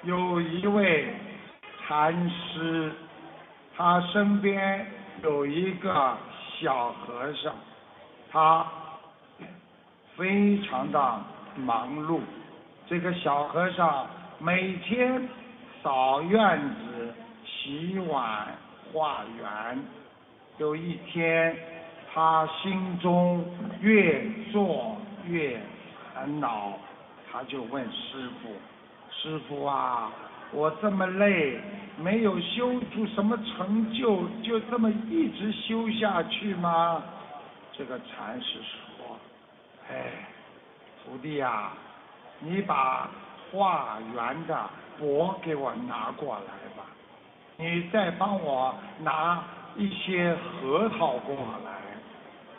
[0.04, 1.14] 有一位
[1.86, 2.92] 禅师，
[3.76, 4.86] 他身边
[5.22, 6.18] 有一个
[6.60, 7.54] 小和尚，
[8.32, 8.66] 他
[10.16, 11.22] 非常的
[11.58, 12.20] 忙碌。
[12.88, 14.06] 这个小和尚
[14.40, 15.28] 每天
[15.84, 17.14] 扫院子、
[17.46, 18.48] 洗碗、
[18.92, 19.84] 化缘。
[20.58, 21.56] 有一天，
[22.14, 23.44] 他心中
[23.82, 24.96] 越做
[25.28, 25.60] 越
[26.14, 26.72] 烦恼，
[27.30, 28.50] 他就问师傅
[29.12, 30.10] ：“师傅啊，
[30.52, 31.60] 我这么累，
[31.98, 37.04] 没有修出什么成就，就这么一直修下去吗？”
[37.76, 38.60] 这个禅师
[38.98, 39.20] 说
[39.92, 40.06] ：“哎，
[41.04, 41.74] 徒弟呀。”
[42.46, 43.10] 你把
[43.50, 46.84] 化缘的钵给我拿过来吧，
[47.58, 49.44] 你再帮我拿
[49.76, 51.72] 一些核桃过来。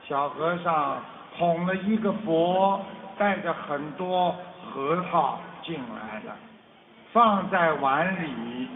[0.06, 1.02] 小和尚
[1.36, 2.80] 捧了一个钵，
[3.16, 6.36] 带着很多核桃进来了，
[7.12, 8.68] 放在碗里，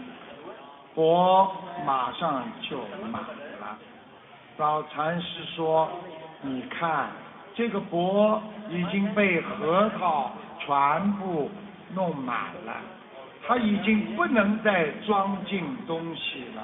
[0.95, 1.51] 钵
[1.85, 2.77] 马上就
[3.11, 3.77] 满了。
[4.57, 5.89] 老禅师说
[6.41, 7.09] ：“你看，
[7.55, 11.49] 这个钵已经被核桃。”全部
[11.95, 12.73] 弄满了，
[13.49, 16.63] 他已经不能再装进东西了。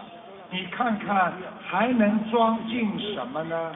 [0.51, 1.33] 你看看
[1.67, 3.71] 还能装进什么呢？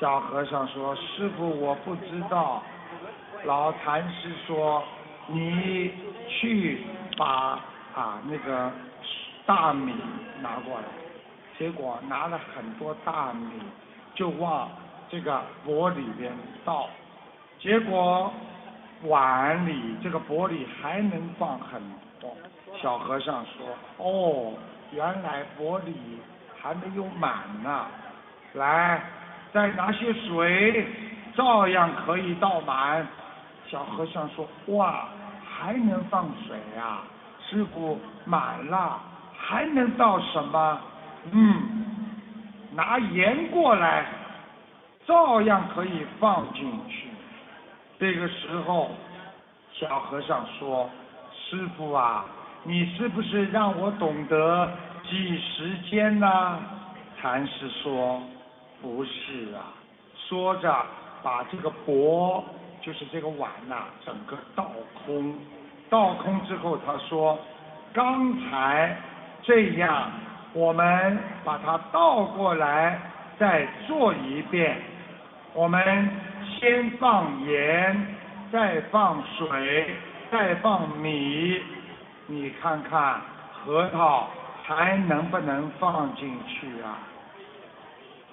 [0.00, 2.60] 小和尚说：“师傅，我不知道。”
[3.46, 4.82] 老禅师说
[5.30, 5.92] ：“你
[6.26, 6.80] 去
[7.16, 7.60] 把
[7.94, 8.68] 啊那个
[9.46, 9.94] 大米
[10.42, 10.84] 拿过来。”
[11.56, 13.46] 结果拿了很多大米，
[14.16, 14.68] 就往
[15.08, 16.32] 这个钵里边
[16.64, 16.88] 倒。
[17.60, 18.32] 结果
[19.04, 21.80] 碗里这个钵里还能放很
[22.20, 22.36] 多。
[22.80, 23.66] 小和尚说
[23.98, 24.54] ：“哦，
[24.92, 25.94] 原来钵里
[26.60, 27.86] 还没有满呢。
[28.54, 29.00] 来，
[29.52, 30.86] 再拿些水，
[31.34, 33.06] 照样可以倒满。”
[33.68, 35.08] 小和尚说：“哇，
[35.44, 37.02] 还能放水啊？
[37.48, 38.98] 师傅，满了，
[39.36, 40.80] 还能倒什么？
[41.32, 41.62] 嗯，
[42.72, 44.06] 拿盐过来，
[45.06, 47.05] 照样可以放进去。”
[47.98, 48.90] 这个时候，
[49.72, 50.88] 小和尚说
[51.32, 52.26] ：“师傅啊，
[52.62, 54.70] 你是不是让我懂得
[55.08, 56.60] 计时间呢？”
[57.18, 58.20] 禅师说
[58.82, 59.72] ：“不是啊。”
[60.28, 60.84] 说着，
[61.22, 62.44] 把这个钵，
[62.82, 64.70] 就是这个碗呐，整个倒
[65.06, 65.34] 空。
[65.88, 67.38] 倒空之后，他说
[67.94, 68.94] ：“刚才
[69.42, 70.10] 这样，
[70.52, 73.00] 我们把它倒过来，
[73.38, 74.82] 再做一遍。
[75.54, 76.10] 我们。”
[76.58, 78.16] 先放盐，
[78.50, 79.86] 再放水，
[80.30, 81.60] 再放米，
[82.26, 83.20] 你看看
[83.52, 84.28] 核桃
[84.64, 86.98] 还能不能放进去啊？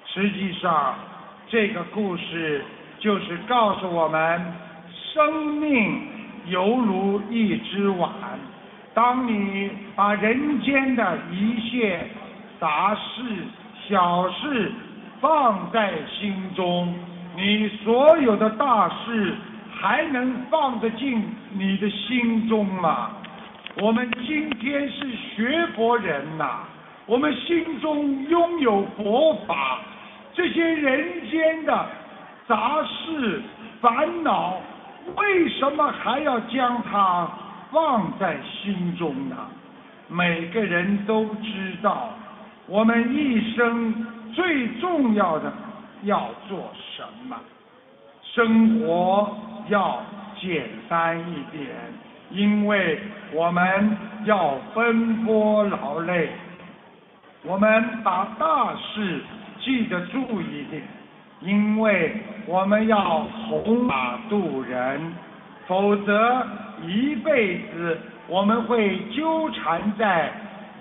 [0.05, 0.95] 实际上，
[1.47, 2.63] 这个故事
[2.99, 4.41] 就是告诉我们，
[5.13, 6.07] 生命
[6.47, 8.11] 犹如一只碗，
[8.93, 12.07] 当你把人间的一切
[12.59, 13.23] 杂事、
[13.87, 14.71] 小事
[15.19, 16.93] 放在心中。
[17.35, 19.35] 你所有的大事
[19.75, 23.09] 还能放得进你的心中吗？
[23.81, 26.59] 我们今天是学佛人呐，
[27.07, 29.79] 我们心中拥有佛法，
[30.33, 31.85] 这些人间的
[32.47, 33.41] 杂事
[33.81, 34.57] 烦恼，
[35.15, 37.27] 为什么还要将它
[37.71, 39.35] 放在心中呢？
[40.07, 42.11] 每个人都知道，
[42.67, 45.51] 我们一生最重要的。
[46.05, 47.35] 要做什么？
[48.33, 49.35] 生活
[49.67, 50.01] 要
[50.39, 51.67] 简单一点，
[52.31, 52.99] 因为
[53.31, 56.29] 我们要奔波劳累。
[57.43, 59.21] 我们把大事
[59.59, 60.81] 记得住一点，
[61.41, 65.13] 因为我们要弘法度人，
[65.67, 66.47] 否则
[66.87, 70.31] 一辈子我们会纠缠在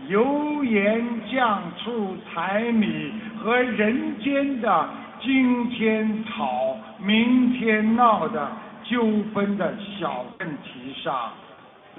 [0.08, 4.88] 油盐酱醋柴米和人间的。
[5.22, 8.50] 今天吵，明天闹的
[8.82, 9.00] 纠
[9.32, 11.30] 纷的小问题上，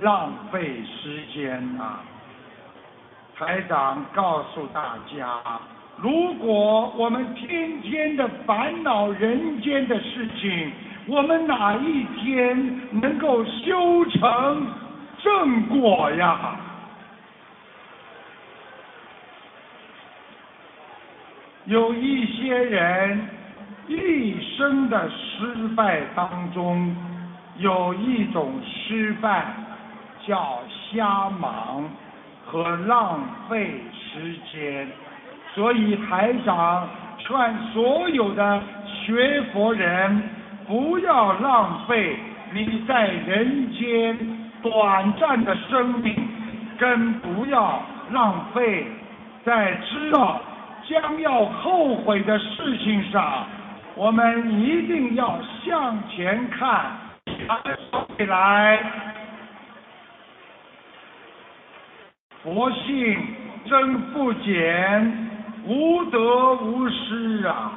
[0.01, 2.01] 浪费时间啊！
[3.37, 5.41] 台长告诉大家，
[5.95, 10.73] 如果我们天天的烦恼人间的事情，
[11.07, 14.67] 我们哪一天能够修成
[15.23, 16.57] 正果呀？
[21.65, 23.21] 有一些人
[23.87, 26.93] 一生的失败当中，
[27.57, 29.45] 有一种失败
[30.27, 30.59] 叫
[30.91, 31.89] 瞎忙
[32.45, 34.87] 和浪费时间，
[35.55, 36.85] 所以台长
[37.17, 40.21] 劝所有的学佛人
[40.67, 42.17] 不要浪费
[42.51, 44.17] 你在人间
[44.61, 46.13] 短暂的生命，
[46.77, 48.85] 更不要浪费
[49.45, 50.41] 在知道。
[50.87, 53.45] 将要后悔的事情上，
[53.95, 56.91] 我们一定要向前看，
[58.17, 58.79] 未来。
[62.43, 63.17] 佛性
[63.65, 65.29] 真不减，
[65.65, 66.19] 无得
[66.55, 67.71] 无失啊！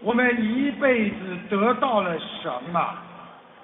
[0.00, 1.16] 我们一辈子
[1.50, 2.80] 得到了什么？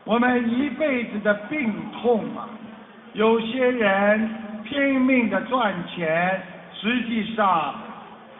[0.04, 1.72] 我们一辈子的病
[2.02, 2.46] 痛啊！
[3.14, 4.28] 有些人
[4.64, 6.42] 拼命的赚钱，
[6.74, 7.74] 实际上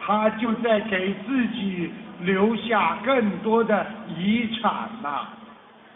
[0.07, 1.91] 他就在给自己
[2.21, 3.85] 留下更多的
[4.17, 4.71] 遗产
[5.03, 5.27] 呐、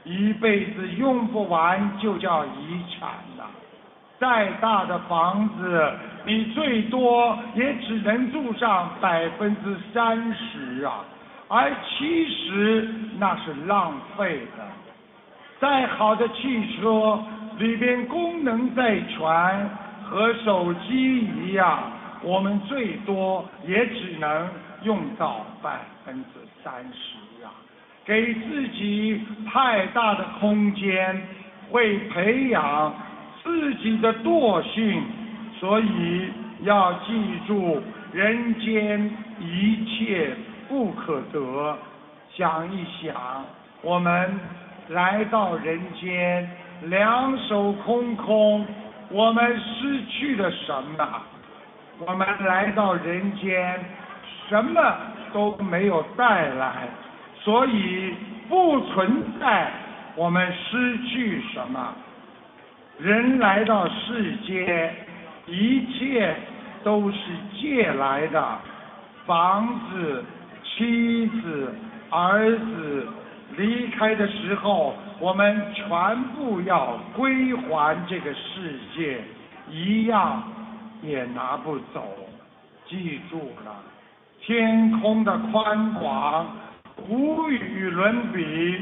[0.04, 3.46] 一辈子用不完就叫遗产呐、
[4.20, 5.94] 再大的房子，
[6.26, 11.06] 你最多也只能住上百分之三十啊，
[11.48, 14.64] 而七十那是浪费的。
[15.58, 17.18] 再好的汽车
[17.60, 19.70] 里边功能再全，
[20.04, 21.80] 和手机一样，
[22.24, 24.48] 我们最多也只能
[24.84, 27.50] 用到百分之三十啊。
[28.06, 31.22] 给自己太大的空间，
[31.70, 32.94] 会培养
[33.44, 35.04] 自己的惰性，
[35.60, 36.30] 所以
[36.64, 37.14] 要记
[37.48, 39.10] 住，人间
[39.40, 40.36] 一切
[40.68, 41.78] 不可得。
[42.34, 43.46] 想一想，
[43.82, 44.40] 我们
[44.90, 46.50] 来到人间，
[46.84, 48.66] 两手空空，
[49.10, 51.22] 我们失去了什么？
[52.08, 53.80] 我们来到人间，
[54.50, 54.82] 什么
[55.32, 56.88] 都没有带来，
[57.44, 58.16] 所以
[58.50, 59.72] 不存在
[60.16, 61.94] 我们失去什么。
[62.98, 64.96] 人来到世间，
[65.46, 66.36] 一切
[66.84, 67.18] 都是
[67.60, 68.60] 借来的，
[69.28, 70.26] 房子、
[70.64, 71.76] 妻子、
[72.10, 73.08] 儿子，
[73.58, 79.22] 离开的时候，我们全部要归还这个世界，
[79.70, 80.42] 一样
[81.02, 82.04] 也拿不走。
[82.88, 83.76] 记住了，
[84.42, 86.48] 天空的宽广
[87.08, 88.78] 无与伦比。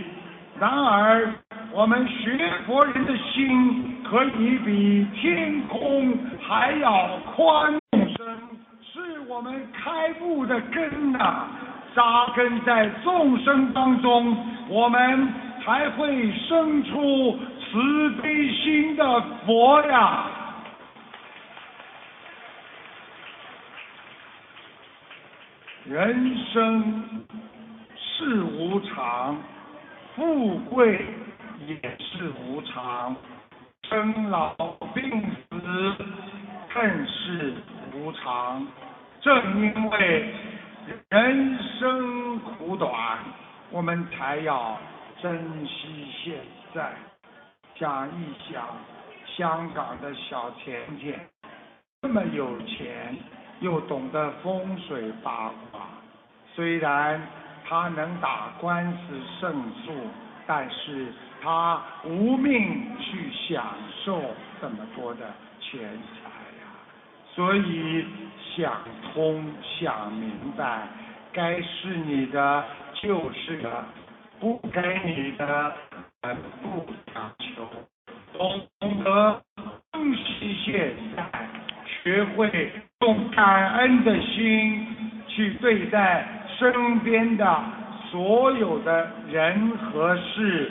[0.59, 1.31] 然而，
[1.71, 8.37] 我们学佛人的心可以比天空还要宽深，
[8.81, 11.45] 是我们开悟的根呐、
[11.95, 14.35] 扎根在众生当中，
[14.67, 15.29] 我们
[15.63, 20.25] 才会生出慈悲心的佛呀。
[25.89, 27.25] 人生
[27.97, 29.35] 是无常，
[30.15, 31.03] 富贵
[31.65, 33.15] 也是无常，
[33.89, 34.53] 生老
[34.93, 35.09] 病
[35.49, 35.95] 死
[36.71, 37.55] 更是
[37.95, 38.67] 无常。
[39.19, 40.31] 正因为
[41.09, 43.17] 人生苦短，
[43.71, 44.77] 我们才要
[45.19, 46.35] 珍惜现
[46.71, 46.93] 在。
[47.73, 48.63] 想一想，
[49.25, 51.19] 香港的小甜甜
[52.03, 53.17] 这么有钱，
[53.61, 55.81] 又懂得风水八卦，
[56.55, 57.21] 虽然
[57.67, 59.53] 他能打官司胜
[59.83, 59.91] 诉，
[60.47, 61.07] 但是
[61.41, 63.65] 他无命去享
[64.03, 64.21] 受
[64.61, 65.21] 这么多的
[65.59, 66.65] 钱财呀、
[67.35, 68.05] 所以
[68.55, 68.73] 想
[69.13, 70.87] 通想明白，
[71.31, 73.85] 该是你的就是的，
[74.39, 75.73] 不该你的
[76.61, 77.69] 不强求，
[78.33, 79.41] 懂得
[79.91, 81.49] 珍惜现在，
[81.85, 82.71] 学会
[83.01, 84.85] 用感恩的心
[85.25, 86.27] 去对待
[86.57, 87.63] 身边的
[88.11, 90.69] 所有的人和事，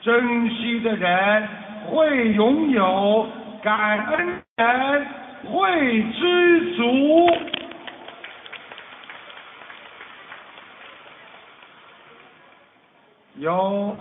[0.00, 1.46] 珍惜的人
[1.84, 3.28] 会拥有，
[3.62, 5.06] 感恩人
[5.44, 7.30] 会知足。
[13.34, 13.94] 有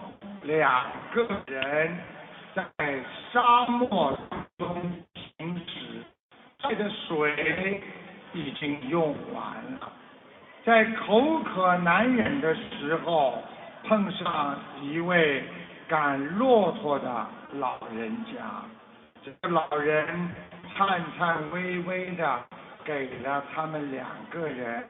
[0.44, 1.98] 两个人
[2.54, 2.64] 在
[3.34, 4.18] 沙漠
[4.58, 5.05] 中，
[6.68, 7.82] 这的水
[8.34, 9.92] 已经用完了，
[10.64, 13.44] 在口渴难忍的时候，
[13.84, 15.44] 碰上一位
[15.88, 18.64] 赶骆驼的老人家。
[19.24, 20.08] 这个老人
[20.76, 22.40] 颤颤巍巍的
[22.84, 24.90] 给了他们两个人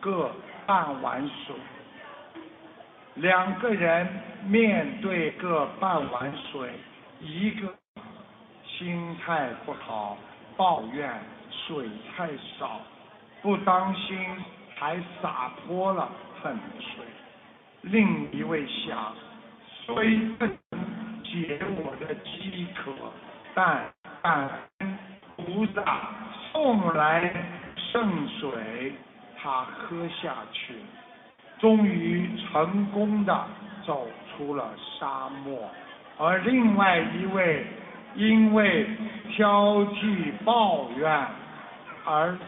[0.00, 0.30] 各
[0.66, 1.54] 半碗水。
[3.16, 4.08] 两个人
[4.46, 6.70] 面对各半碗水，
[7.20, 7.68] 一个
[8.64, 10.16] 心态不好，
[10.60, 11.10] 抱怨
[11.48, 12.82] 水太少，
[13.40, 14.18] 不当心
[14.76, 16.06] 还洒泼了
[16.42, 17.02] 很水。
[17.80, 19.14] 另一位想，
[19.86, 22.92] 虽不能解我的饥渴，
[23.54, 23.90] 但
[24.20, 24.50] 感
[24.80, 24.98] 恩
[25.34, 26.10] 菩萨
[26.52, 27.32] 送来
[27.90, 28.92] 圣水，
[29.42, 30.74] 他喝下去。
[31.58, 33.46] 终于成功的
[33.86, 34.06] 走
[34.36, 35.70] 出了沙漠，
[36.18, 37.64] 而另外一位
[38.14, 38.86] 因为
[39.30, 41.26] 挑剔抱怨
[42.04, 42.38] 而死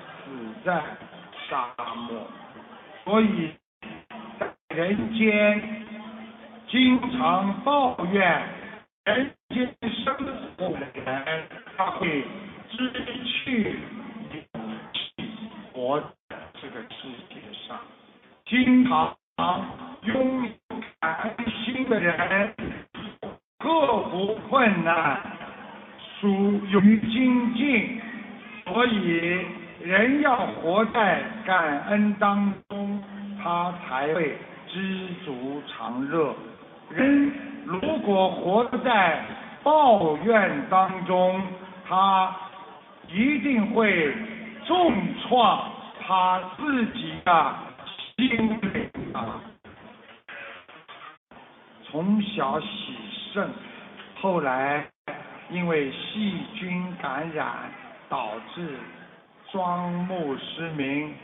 [0.65, 0.83] 在
[1.49, 2.27] 沙漠，
[3.05, 3.53] 所以
[4.39, 5.85] 在人间
[6.69, 8.43] 经常抱怨
[9.05, 10.15] 人间生
[10.57, 12.25] 活的人，他会
[12.71, 12.91] 失
[13.25, 13.77] 去
[14.33, 14.43] 勇
[14.93, 15.25] 气
[15.73, 17.37] 活在这个世界
[17.69, 17.79] 上，
[18.47, 19.17] 经常
[20.03, 20.51] 拥有
[21.01, 21.35] 感恩
[21.65, 22.55] 心的人，
[23.59, 25.21] 克服困难，
[26.23, 26.31] 属
[26.81, 28.01] 于精进，
[28.66, 29.45] 所以
[29.83, 33.03] 人要活在感恩当中，
[33.43, 36.33] 他才会知足常乐。
[36.91, 37.33] 人
[37.64, 39.20] 如果活在
[39.64, 41.43] 抱怨当中，
[41.89, 42.33] 他
[43.09, 44.14] 一定会
[44.64, 44.95] 重
[45.27, 45.73] 创
[46.07, 47.55] 他自己的
[48.16, 49.41] 心灵啊。
[51.91, 52.97] 从小喜
[53.33, 53.51] 肾，
[54.20, 54.87] 后来
[55.53, 57.71] 因为细菌感染
[58.09, 58.67] 导致
[59.51, 61.15] 双目失明。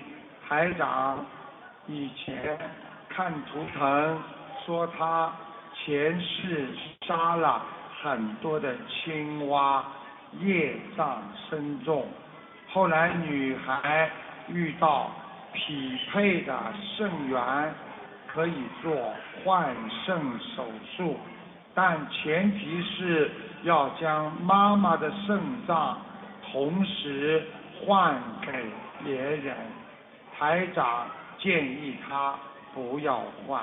[0.47, 1.25] 台长
[1.87, 2.59] 以前
[3.09, 4.23] 看图腾
[4.65, 5.33] 说他
[5.75, 6.69] 前世
[7.07, 7.63] 杀了
[8.03, 9.85] 很多的青蛙，
[10.41, 12.07] 业障深重。
[12.71, 14.11] 后来女孩
[14.49, 15.11] 遇到
[15.55, 16.55] 匹配的
[16.97, 17.75] 肾源，
[18.27, 18.95] 可以做
[19.45, 19.75] 换
[20.05, 20.17] 肾
[20.55, 20.67] 手
[20.97, 21.17] 术，
[21.75, 23.31] 但前提是
[23.63, 25.99] 要将妈妈的肾脏
[26.51, 27.43] 同时
[27.81, 28.53] 换给
[29.05, 29.57] 别人。
[30.39, 31.07] 台长
[31.39, 32.35] 建议他
[32.73, 33.61] 不要换。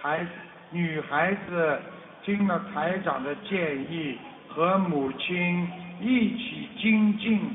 [0.00, 0.24] 台
[0.70, 1.80] 女孩子
[2.24, 4.16] 听了台长的建议，
[4.48, 5.68] 和母亲
[6.00, 7.50] 一起精进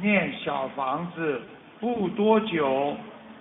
[0.00, 1.42] 念小房子，
[1.78, 2.96] 不多久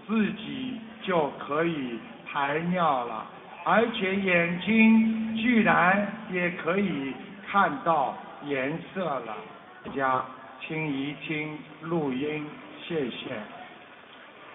[0.06, 1.98] 自己就可以
[2.30, 3.26] 排尿了，
[3.64, 7.14] 而且眼睛居然也可以
[7.52, 9.36] 看到颜色了。
[9.84, 10.24] 大家
[10.62, 12.50] 听一听录音，
[12.88, 13.36] 谢谢。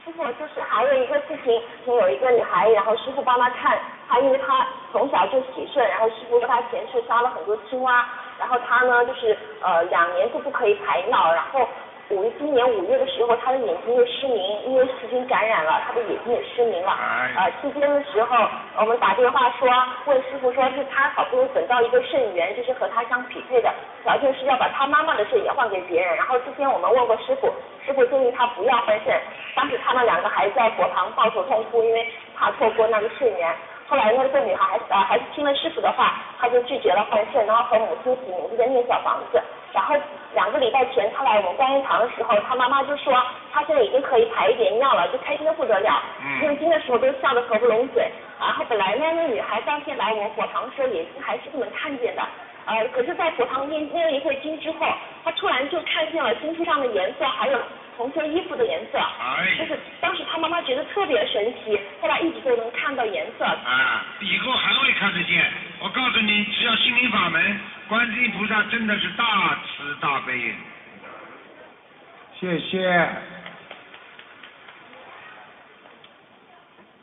[0.03, 3.79] 师傅，就是还有一个事情，有一个女孩，然后师傅帮她看，
[4.09, 11.69] 她因为她从小就喜顺，然后师傅说她前世杀了很多青蛙，然后她呢就是呃两年就不可以排尿，然后
[12.09, 16.97] 五今年五月的时候，他的眼睛又失明，因为细菌感染了，他的眼睛也失明了。
[17.37, 18.49] 呃期间的时候，
[18.79, 19.69] 我们打电话说
[20.05, 27.53] 问师傅说是他好不容易等到一个肾源，就是和他相匹配的，条件是要把他妈妈的肾也换给别人，然后之前我们问过师傅，
[27.85, 29.21] 师傅建议他不要换肾。
[29.57, 33.53] 当时他们两个还在佛堂抱头痛哭，因为怕错过那个肾源。
[33.89, 39.43] 后来那个女孩呃还是听了师傅的话，她就拒绝了换肾，然后和母亲起名字的念小房子。
[39.77, 39.95] 然后
[40.33, 43.13] 两个礼拜前他来我们观音堂的时候，他妈妈就说
[43.53, 46.03] 他现在已经可以排一点尿了，就开心的不得了。
[46.41, 48.11] 念经的时候都笑得合不拢嘴。
[48.41, 52.23] 然后本来呢那女孩当天来我们佛堂的时候眼睛还是不能看见的，
[52.65, 54.87] 呃可是在佛堂念念了一会经之后，
[55.23, 57.59] 她突然就看见了经书上的颜色，还有。
[57.97, 58.99] 同色衣服的颜色，
[59.59, 63.45] 就是当时他妈妈觉得特别神奇，后来一直都能看到颜色。
[63.45, 65.51] 啊，以后还会看得见。
[65.81, 70.55] 我告诉你，只要心灵法门，观世音菩萨真的是大慈大悲。
[72.39, 73.09] 谢谢。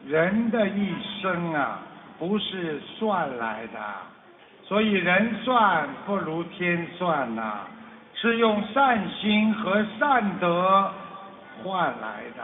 [0.05, 1.79] 人的一生啊，
[2.19, 3.79] 不是算来的，
[4.67, 7.61] 所以人算不如天算呐。
[8.23, 10.89] 是用善心和善德
[11.61, 12.43] 换来的。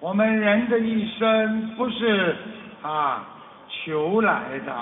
[0.00, 2.34] 我们人的一生不是
[2.80, 3.22] 啊
[3.68, 4.74] 求来的，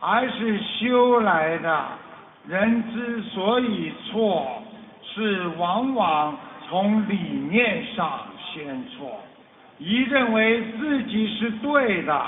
[0.00, 1.82] 而是修来的。
[2.46, 4.62] 人之所以错，
[5.02, 6.36] 是往往
[6.68, 7.16] 从理
[7.50, 8.20] 念上
[8.52, 9.18] 先错，
[9.78, 12.22] 一认为自己是对的，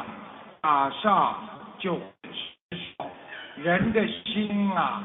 [0.62, 1.36] 马上
[1.78, 1.96] 就
[2.32, 3.04] 失手。
[3.56, 5.02] 人的心啊，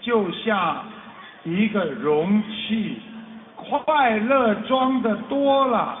[0.00, 0.84] 就像。
[1.44, 2.98] 一个容器，
[3.54, 5.98] 快乐装的多了，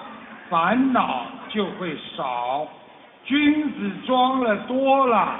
[0.48, 2.66] 烦恼就会少；
[3.24, 5.36] 君子装了多了，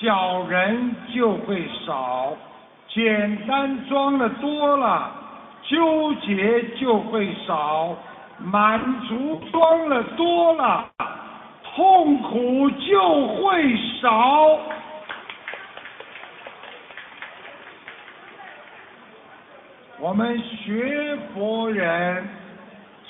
[0.00, 2.32] 小人就会少；
[2.88, 5.12] 简单装的多了，
[5.62, 7.94] 纠结就会少；
[8.38, 10.86] 满足装了多了，
[11.76, 14.58] 痛苦就会少。
[20.00, 22.26] 我们学佛人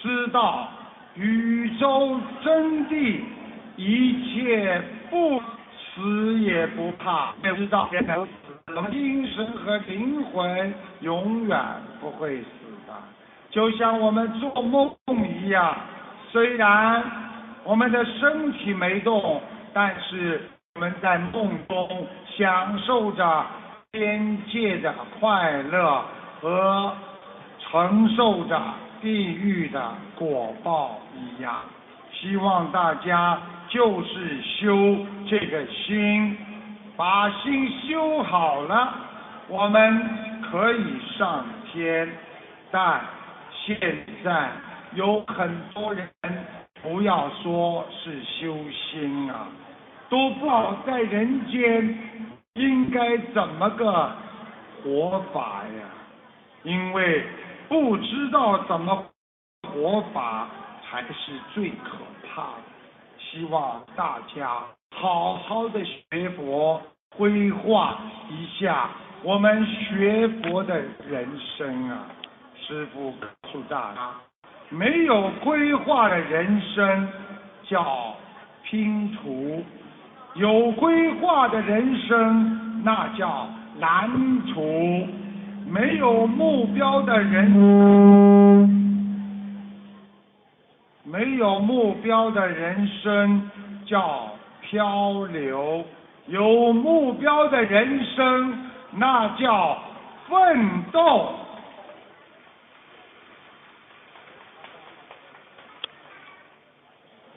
[0.00, 0.68] 知道
[1.14, 3.20] 宇宙真谛，
[3.76, 4.80] 一切
[5.10, 7.32] 不死也不怕。
[7.42, 7.88] 要知道，
[8.76, 11.58] 我们精神和灵魂永远
[12.00, 12.46] 不会死
[12.86, 12.92] 的。
[13.50, 14.94] 就像我们做梦
[15.42, 15.74] 一样，
[16.30, 17.02] 虽然
[17.64, 19.40] 我们的身体没动，
[19.72, 20.42] 但是
[20.74, 22.06] 我们在梦中
[22.36, 23.46] 享受着
[23.90, 26.04] 边界的快乐。
[26.44, 26.92] 和
[27.58, 28.60] 承受着
[29.00, 31.54] 地狱的果报一样。
[32.12, 36.36] 希望大家就是修这个心，
[36.98, 38.92] 把心修好了，
[39.48, 40.06] 我们
[40.42, 40.84] 可以
[41.16, 42.06] 上天。
[42.70, 43.00] 但
[43.64, 43.78] 现
[44.22, 44.50] 在
[44.92, 46.06] 有很多人，
[46.82, 49.48] 不要说是修心啊，
[50.10, 51.98] 都不知道在人间
[52.56, 54.12] 应该怎么个
[54.82, 55.88] 活法呀，
[56.64, 57.24] 因为
[57.68, 59.06] 不知道怎么
[59.68, 60.48] 活法。
[60.94, 62.62] 才是最可怕的。
[63.18, 64.62] 希望大家
[64.94, 66.80] 好好的学佛，
[67.16, 67.98] 规划
[68.30, 68.90] 一下
[69.24, 72.06] 我们学佛的人生啊！
[72.64, 74.12] 师父告诉大家，
[74.68, 77.08] 没有规划的人生
[77.64, 78.14] 叫
[78.62, 79.64] 拼图，
[80.34, 83.48] 有规划的人生那叫
[83.80, 84.08] 蓝
[84.52, 85.08] 图。
[85.66, 87.50] 没有目标的人。
[91.04, 93.50] 没有目标的人生
[93.86, 94.30] 叫
[94.62, 95.84] 漂流，
[96.26, 99.78] 有目标的人生那叫
[100.28, 101.32] 奋斗。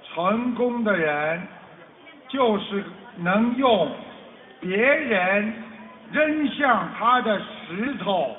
[0.04, 1.42] 成功的人
[2.28, 2.84] 就是
[3.18, 3.88] 能用
[4.60, 5.54] 别人
[6.12, 8.36] 扔向他的石头，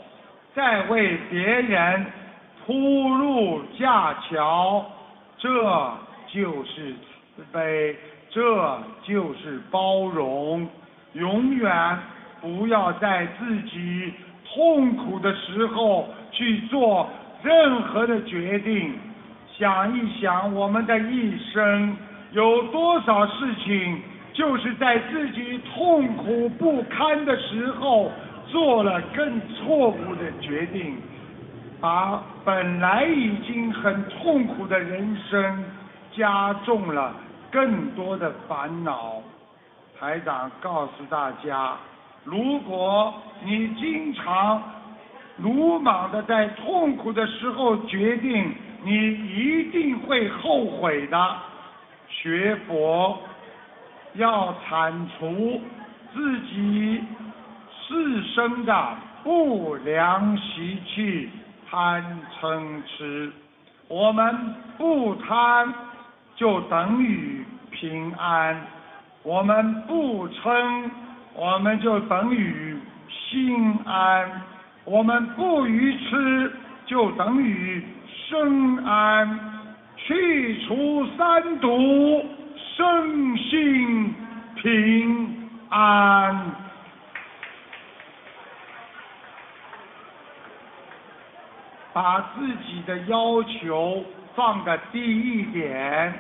[0.55, 2.07] 在为别人
[2.65, 4.85] 铺路架桥。
[5.37, 5.49] 这
[6.27, 6.93] 就是
[7.37, 7.97] 慈悲，
[8.31, 10.67] 这就是包容。
[11.13, 11.99] 永远
[12.41, 14.13] 不要在自己
[14.45, 17.09] 痛苦的时候去做
[17.43, 18.95] 任何的决定。
[19.57, 21.97] 想一想，我们的一生
[22.33, 24.01] 有多少事情，
[24.33, 28.11] 就是在自己痛苦不堪的时候
[28.49, 30.97] 做了更错误的决定。
[31.81, 35.65] 把本来已经很痛苦的人生
[36.11, 37.15] 加重了
[37.53, 39.23] 更多的烦恼。
[39.97, 41.77] 台长告诉大家，
[42.25, 44.61] 如果你经常
[45.37, 51.37] 鲁莽的在痛苦的时候决定，你一定会后悔的。
[52.09, 53.17] 学佛
[54.15, 55.61] 要铲除
[56.13, 57.01] 自己
[57.89, 61.31] 自身的不良习气。
[61.71, 62.03] 贪
[62.41, 63.31] 嗔痴，
[63.89, 65.75] 我们不贪
[66.35, 68.57] 就等于平安；
[69.23, 70.91] 我们不嗔，
[71.35, 72.75] 我们就等于
[73.11, 74.27] 心安；
[74.87, 76.53] 我们不愚痴，
[76.87, 77.83] 就等于
[78.31, 79.39] 生安。
[79.99, 82.25] 去除三毒，
[82.57, 84.15] 身心
[84.55, 86.68] 平安。
[91.99, 94.05] 把自己的要求
[94.37, 96.15] 放的低一点。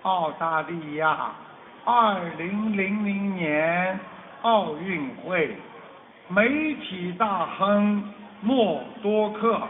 [0.00, 1.32] 澳大利亚
[1.84, 4.00] 二零零零年
[4.40, 5.54] 奥运会，
[6.28, 8.02] 媒体大亨
[8.40, 9.60] 默多克，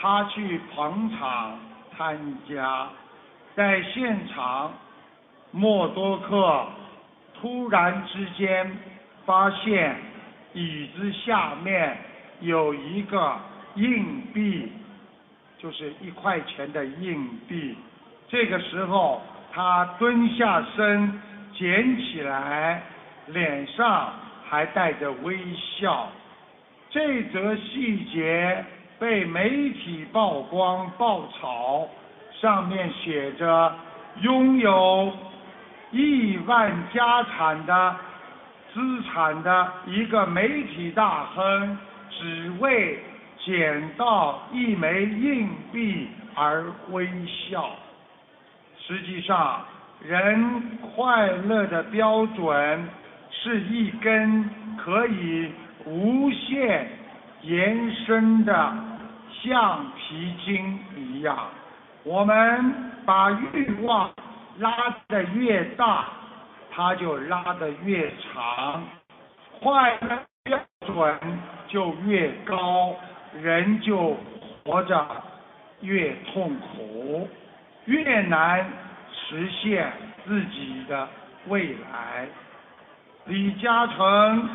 [0.00, 1.58] 他去捧场
[1.94, 2.86] 参加，
[3.54, 4.72] 在现场，
[5.50, 6.64] 默多克
[7.38, 8.74] 突然之间
[9.26, 9.94] 发现
[10.54, 11.98] 椅子下面
[12.40, 13.36] 有一个。
[13.76, 14.72] 硬币
[15.58, 17.76] 就是一块钱的硬币，
[18.28, 19.22] 这个时候
[19.52, 21.20] 他蹲下身
[21.54, 22.82] 捡起来，
[23.26, 24.12] 脸上
[24.48, 26.08] 还带着微笑。
[26.90, 28.64] 这则细节
[28.98, 31.86] 被媒体曝光爆炒，
[32.40, 33.74] 上面写着
[34.22, 35.12] 拥有
[35.90, 37.96] 亿万家产的
[38.72, 41.78] 资产的一个媒体大亨，
[42.10, 42.98] 只为。
[43.46, 47.70] 捡到一枚硬币而微笑。
[48.76, 49.64] 实际上，
[50.00, 52.88] 人快乐的标准
[53.30, 55.52] 是一根可以
[55.84, 56.88] 无限
[57.42, 58.74] 延伸的
[59.30, 61.38] 橡皮筋一样。
[62.02, 62.74] 我们
[63.04, 64.10] 把欲望
[64.58, 64.72] 拉
[65.06, 66.06] 得越大，
[66.72, 68.82] 它就拉得越长，
[69.60, 71.18] 快乐标准
[71.68, 72.96] 就越高。
[73.42, 74.16] 人就
[74.64, 75.06] 活着
[75.80, 77.28] 越痛苦，
[77.84, 78.64] 越难
[79.12, 79.92] 实现
[80.26, 81.08] 自己的
[81.48, 82.26] 未来。
[83.26, 84.48] 李嘉诚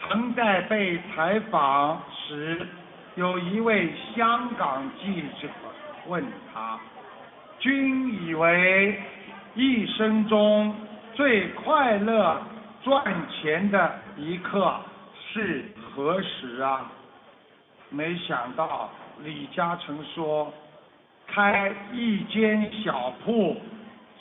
[0.00, 2.66] 曾在被采访时，
[3.16, 5.48] 有一位香港记者
[6.06, 6.78] 问他
[7.58, 9.00] ：“君以为
[9.54, 10.74] 一生中
[11.14, 12.40] 最快乐
[12.84, 14.78] 赚钱的一刻
[15.32, 15.64] 是？”
[15.94, 16.90] 何时啊？
[17.90, 18.90] 没想到
[19.24, 20.52] 李嘉诚说，
[21.26, 23.56] 开一间小铺，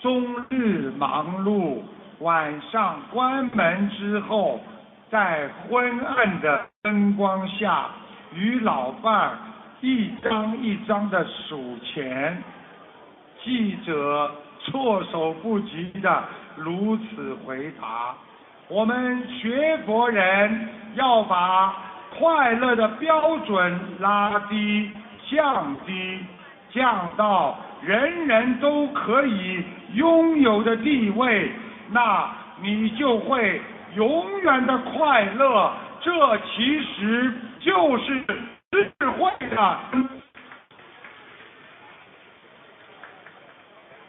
[0.01, 1.81] 终日忙碌，
[2.19, 4.59] 晚上关门之后，
[5.09, 7.89] 在昏暗的灯光下，
[8.33, 9.37] 与老伴
[9.81, 12.41] 一张一张的数钱。
[13.43, 16.23] 记者措手不及的
[16.55, 18.15] 如此回答。
[18.69, 21.73] 我们学佛人要把
[22.19, 24.91] 快乐的标准拉低、
[25.29, 26.19] 降低，
[26.71, 29.63] 降到人人都可以
[29.93, 31.49] 拥有的地位，
[31.91, 33.61] 那你就会
[33.95, 35.71] 永远的快乐。
[36.01, 38.21] 这其实就是
[38.71, 39.77] 智慧的。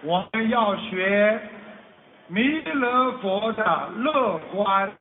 [0.03, 1.41] 我们要学
[2.31, 4.93] 弥勒佛的乐观，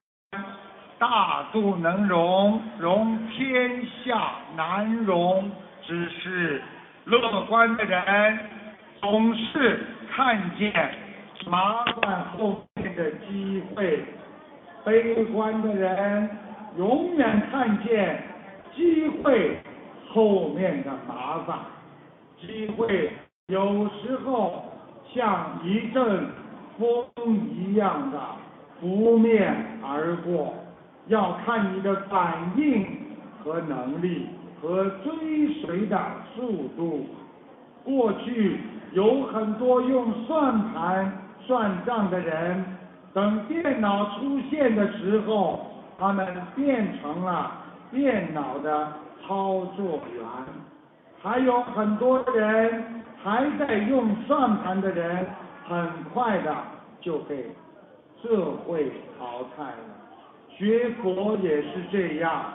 [0.97, 5.51] 大度能容，容天下难容
[5.85, 6.61] 之事。
[7.03, 8.39] 乐观的人
[9.01, 10.71] 总是看见
[11.47, 14.05] 麻烦后面的机会，
[14.85, 16.29] 悲观的人
[16.77, 18.23] 永远看见
[18.73, 19.59] 机会
[20.13, 21.59] 后面的麻烦。
[22.39, 23.11] 机会
[23.47, 24.63] 有时候。
[25.15, 26.27] 像一阵
[26.77, 27.05] 风
[27.55, 28.19] 一样的
[28.79, 29.53] 拂面
[29.83, 30.53] 而过，
[31.07, 32.85] 要看你的反应
[33.43, 34.27] 和能力
[34.61, 35.99] 和追随的
[36.35, 37.05] 速度。
[37.83, 38.59] 过去
[38.93, 41.11] 有很多用算盘
[41.41, 42.65] 算账的人，
[43.13, 45.65] 等电脑出现的时候，
[45.97, 47.51] 他们变成了
[47.91, 48.93] 电脑的
[49.25, 50.23] 操作员。
[51.21, 52.93] 还有很多人。
[53.23, 55.25] 还在用算盘的人，
[55.67, 56.55] 很快的
[57.01, 57.45] 就被
[58.21, 59.77] 社会淘汰了。
[60.49, 62.45] 学佛也是这样，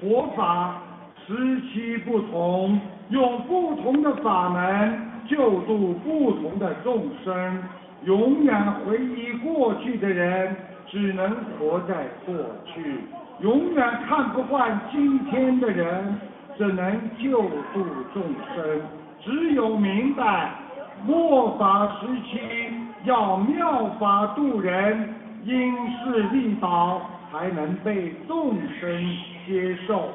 [0.00, 0.82] 佛法
[1.26, 2.80] 时期不同，
[3.10, 7.62] 用不同的法门救度不同的众生。
[8.04, 10.54] 永远回忆过去的人，
[10.86, 12.34] 只能活在过
[12.66, 12.80] 去；
[13.40, 16.18] 永远看不惯今天的人，
[16.56, 17.42] 只能救
[17.72, 18.22] 度众
[18.54, 18.80] 生。
[19.24, 20.50] 只有明白
[21.04, 22.40] 末法时期
[23.04, 29.16] 要妙法度人，因势利导，才能被众生
[29.46, 30.08] 接受。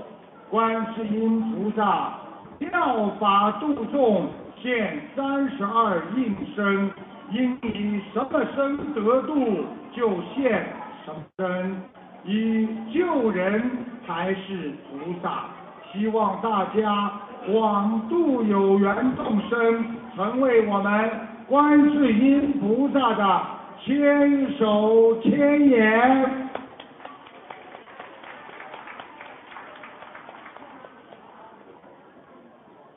[0.49, 2.13] 观世音菩萨
[2.59, 4.27] 妙法度众，
[4.61, 6.91] 现三十二应身，
[7.31, 9.65] 因以什么身得度，
[9.95, 10.65] 就现
[11.05, 11.81] 什么身，
[12.25, 13.63] 以救人
[14.05, 15.45] 才是菩萨。
[15.93, 17.11] 希望大家。
[17.51, 19.83] 广度有缘众生，
[20.15, 21.09] 成为我们
[21.47, 23.41] 观世音菩萨的
[23.79, 26.49] 千手千眼。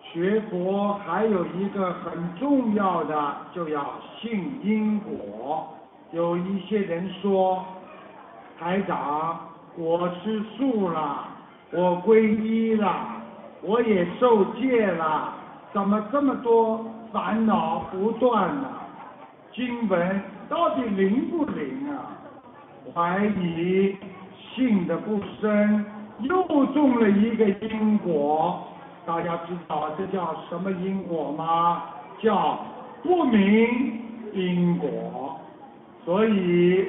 [0.03, 5.67] 学佛还有一个很重要的，就要信因果。
[6.13, 7.65] 有一些人说，
[8.59, 9.41] 台长，
[9.77, 11.25] 我吃素了，
[11.73, 13.07] 我皈依了。
[13.63, 15.33] 我也受戒了，
[15.73, 16.85] 怎么这么多
[17.15, 18.69] 烦恼不断呢？
[19.53, 22.11] 经文到底灵不灵啊？
[22.93, 23.95] 怀疑，
[24.53, 25.87] 信的不深，
[26.23, 28.65] 又中了一个因果。
[29.07, 31.85] 大家知道这叫什么因果吗？
[32.21, 32.59] 叫
[33.05, 34.01] 不明
[34.33, 35.39] 因果。
[36.05, 36.85] 所以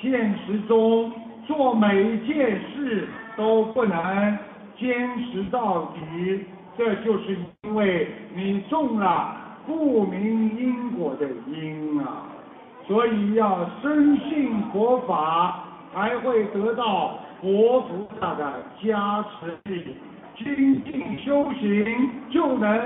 [0.00, 1.10] 现实中
[1.48, 4.38] 做每一件事都不能。
[4.78, 4.94] 坚
[5.24, 6.44] 持到底，
[6.76, 9.34] 这就是因为你中了
[9.68, 12.24] 不明因果的因啊！
[12.86, 15.62] 所以要深信佛法，
[15.94, 19.94] 才会得到佛菩萨的加持力。
[20.38, 22.80] 精进修行，就能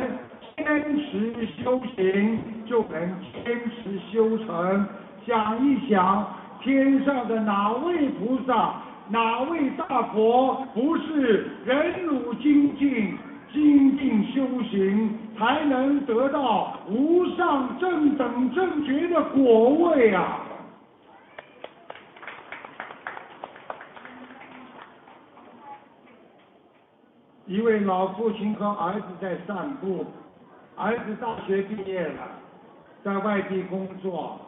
[0.56, 0.66] 坚
[0.96, 3.14] 持修行，就能
[3.44, 4.86] 坚持修成。
[5.24, 6.26] 想一想，
[6.62, 8.74] 天上的哪位菩萨？
[9.08, 13.16] 哪位大佛不是忍辱精进、
[13.52, 20.40] 精进修行，才能得到无上正等正觉的果位啊？
[27.46, 30.06] 一位老父亲和儿子在散步，
[30.76, 32.28] 儿子大学毕业了，
[33.04, 34.40] 在外地工作，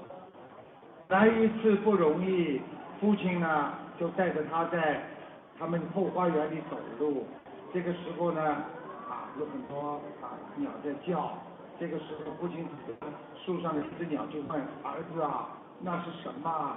[1.08, 2.60] 来一次不容易，
[3.00, 3.74] 父亲呢？
[3.96, 5.00] 就带着他在
[5.56, 7.24] 他们后花园里走路，
[7.72, 8.56] 这个时候呢，
[9.38, 11.32] 有很多啊鸟在叫。
[11.78, 13.06] 这个时候，父亲指着
[13.44, 15.48] 树上的一只鸟就问儿子啊，
[15.80, 16.76] 那是什么？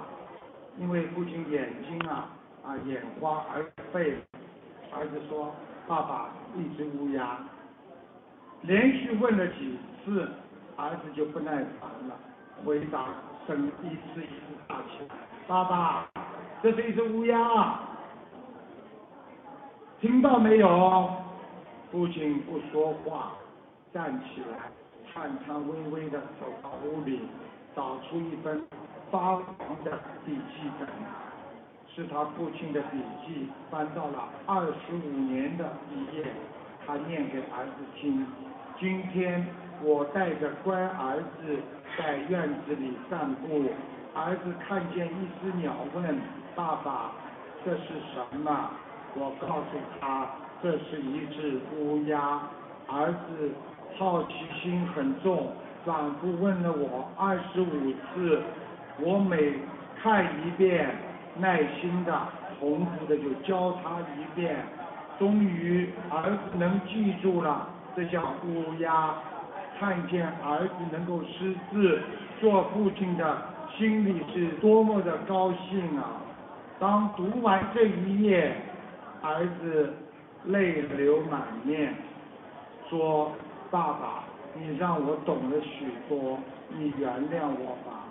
[0.76, 2.30] 因为父亲眼睛啊
[2.64, 4.16] 啊眼花而背。
[4.90, 5.54] 儿子说，
[5.86, 7.38] 爸爸，一只乌鸦。
[8.62, 10.28] 连续问了几次，
[10.76, 12.16] 儿子就不耐烦了，
[12.64, 13.06] 回答
[13.46, 15.14] 声一次一次大起来
[15.46, 16.08] ：“爸爸，
[16.60, 17.78] 这是一只乌鸦，
[20.00, 21.08] 听到没有？”
[21.90, 23.32] 父亲不说话，
[23.94, 24.70] 站起来，
[25.10, 27.22] 颤颤巍巍地走到屋里，
[27.74, 28.62] 找出一本
[29.10, 30.86] 发黄的笔记本，
[31.94, 36.26] 是他父亲的笔记，翻到了二十五年的一页，
[36.86, 38.26] 他念给儿子听。
[38.78, 39.46] 今天
[39.82, 41.58] 我带着乖儿子
[41.96, 43.64] 在院子里散步，
[44.14, 46.20] 儿子看见一只鸟，问
[46.54, 47.12] 爸爸
[47.64, 48.70] 这是什么？
[49.14, 50.28] 我告诉他
[50.62, 52.40] 这是一只乌鸦。
[52.86, 53.50] 儿子
[53.98, 55.52] 好奇心很重，
[55.84, 58.40] 反复问了我二十五次，
[59.00, 59.54] 我每
[60.00, 60.88] 看一遍，
[61.36, 62.18] 耐心的
[62.58, 64.56] 重复的就教他一遍，
[65.18, 67.68] 终于儿子能记住了。
[67.94, 69.14] 这叫乌鸦，
[69.78, 72.00] 看见儿子能够识字，
[72.40, 73.36] 做父亲的
[73.76, 76.22] 心里是多么的高兴啊！
[76.78, 78.56] 当读完这一页，
[79.20, 79.92] 儿子
[80.48, 81.94] 泪流满面，
[82.88, 83.32] 说
[83.70, 84.24] ：“爸爸，
[84.54, 86.38] 你让我懂了许多，
[86.76, 88.04] 你原谅我吧。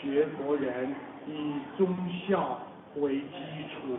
[0.00, 0.94] 学佛人
[1.26, 1.94] 以忠
[2.26, 2.58] 孝
[2.96, 3.26] 为基
[3.68, 3.98] 础，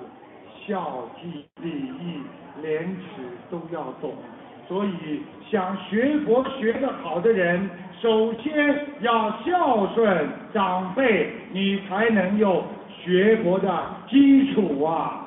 [0.65, 2.21] 孝悌礼义
[2.61, 4.13] 廉耻都要懂。”
[4.67, 5.21] 所以，
[5.51, 7.69] 想学佛学得好的人，
[8.01, 15.22] 首先要孝顺长辈，你才能有学佛的基础啊！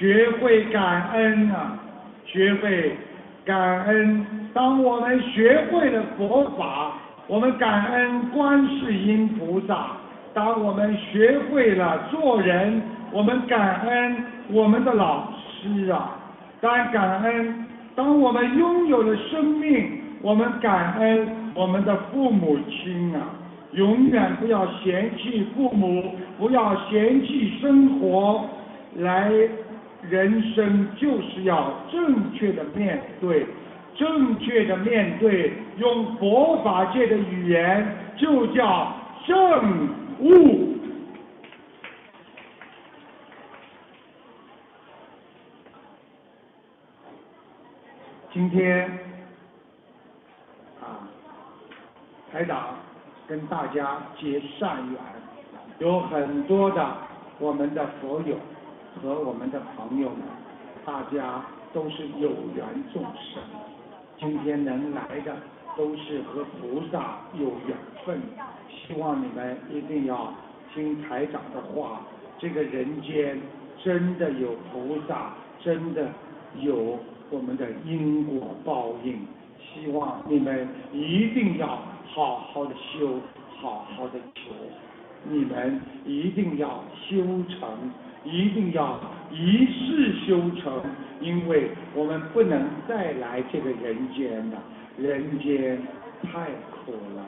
[0.00, 1.78] 学会感恩啊，
[2.24, 2.96] 学会
[3.44, 4.26] 感恩。
[4.54, 6.92] 当我们学会了佛法，
[7.26, 9.98] 我们感恩观世音菩萨；
[10.32, 12.80] 当我们学会了做人，
[13.12, 14.24] 我们感恩。
[14.52, 15.30] 我们的老
[15.60, 16.16] 师啊，
[16.62, 17.66] 当然感恩。
[17.94, 23.20] 当我们拥有了生命，我们感恩我们的父母亲啊。
[23.72, 28.46] 永远不要嫌弃父母，不要嫌弃生活。
[28.96, 29.30] 来，
[30.10, 33.46] 人生就是要正确的面对，
[33.94, 35.52] 正确的面对。
[35.78, 38.92] 用佛法界的语言，就叫
[39.26, 39.88] 正
[40.20, 40.76] 悟。
[48.32, 48.86] 今天
[50.80, 51.08] 啊，
[52.30, 52.76] 台长
[53.26, 55.00] 跟大家结善缘，
[55.78, 56.86] 有很多的
[57.38, 58.36] 我们的佛友
[58.96, 60.20] 和我们的朋友们，
[60.84, 63.42] 大家都是有缘众生。
[64.18, 65.36] 今天能来的
[65.76, 68.20] 都是和菩萨有缘分，
[68.68, 70.32] 希望你们一定要
[70.74, 72.02] 听台长的话。
[72.38, 73.40] 这个人间
[73.82, 76.08] 真的有菩萨，真的
[76.58, 76.98] 有。
[77.32, 79.24] 我们的因果报应，
[79.56, 81.78] 希望你们一定要
[82.08, 83.20] 好好的修，
[83.60, 84.50] 好好的求，
[85.28, 87.18] 你们一定要修
[87.48, 87.92] 成，
[88.24, 89.00] 一定要
[89.30, 90.82] 一世修成，
[91.20, 94.62] 因为我们不能再来这个人间了，
[94.96, 95.80] 人间
[96.22, 97.24] 太苦了。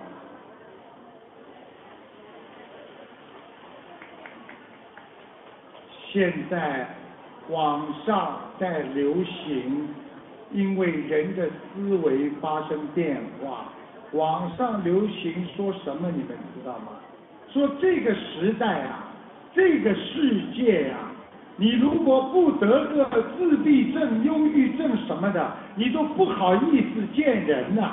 [6.13, 6.89] 现在。
[7.49, 9.89] 网上在流行，
[10.53, 13.73] 因为人的思维发生变化。
[14.13, 16.09] 网上流行说什么？
[16.13, 16.93] 你们知道吗？
[17.53, 19.12] 说这个时代啊，
[19.55, 21.13] 这个世界啊，
[21.57, 27.93] 你如果不得个自闭症、忧郁症什么的，你都不好意思见人呐。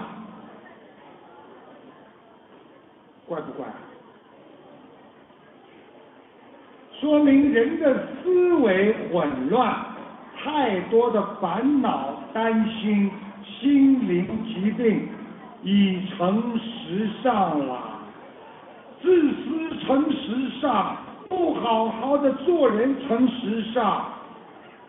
[3.28, 3.66] 怪不怪？
[7.00, 9.74] 说明人的思维混乱，
[10.38, 13.10] 太多的烦恼、担心，
[13.46, 15.08] 心灵疾病
[15.64, 18.00] 已成时尚了。
[19.02, 20.98] 自私成时尚，
[21.30, 24.02] 不好好的做人成时尚，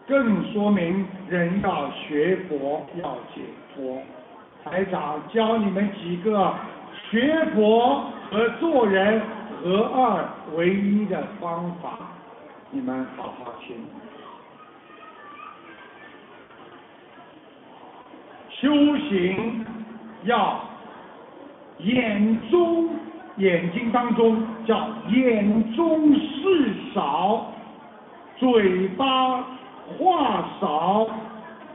[0.08, 3.42] 更说明人要学佛要解
[3.74, 4.02] 脱。
[4.64, 6.52] 台长教你们几个
[7.10, 9.22] 学佛和做人。
[9.62, 10.26] 合二
[10.56, 11.98] 为一的方法，
[12.70, 13.76] 你们好好听。
[18.48, 19.66] 修行
[20.24, 20.62] 要
[21.80, 22.88] 眼中
[23.40, 24.36] 眼睛当中
[24.66, 27.50] 叫眼中事少，
[28.36, 29.42] 嘴巴
[29.98, 31.08] 话少，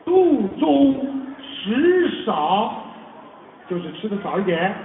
[0.06, 0.94] 肚中
[1.42, 2.72] 食少，
[3.68, 4.76] 就是吃的少一点，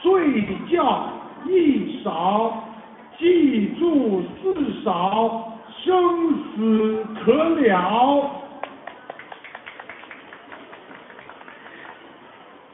[0.00, 1.06] 睡觉
[1.46, 2.64] 一少，
[3.18, 5.52] 记住四少，
[5.84, 8.30] 生死可了。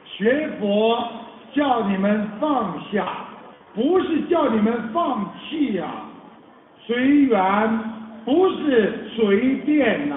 [0.05, 1.09] 学佛
[1.51, 3.32] 叫你们放下。
[3.75, 5.85] 不是叫你们放弃呀、
[6.85, 7.79] 随缘
[8.23, 10.15] 不是随便呐、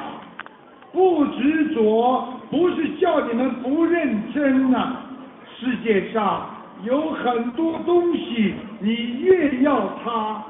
[0.93, 4.97] 不执着不是叫你们不认真呐、
[5.59, 6.51] 世界上
[6.85, 10.45] 有很多东西，你越要它，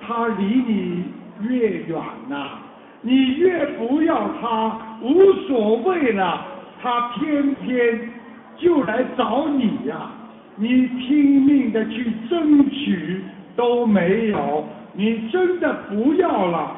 [0.00, 1.04] 它离你
[1.48, 1.96] 越远
[2.28, 2.58] 呐、
[3.02, 6.44] 你越不要它，无所谓了，
[6.82, 8.10] 它偏偏
[8.56, 10.10] 就来找你呀、
[10.56, 13.24] 你拼命的去争取
[13.56, 16.76] 都没有，你真的不要了，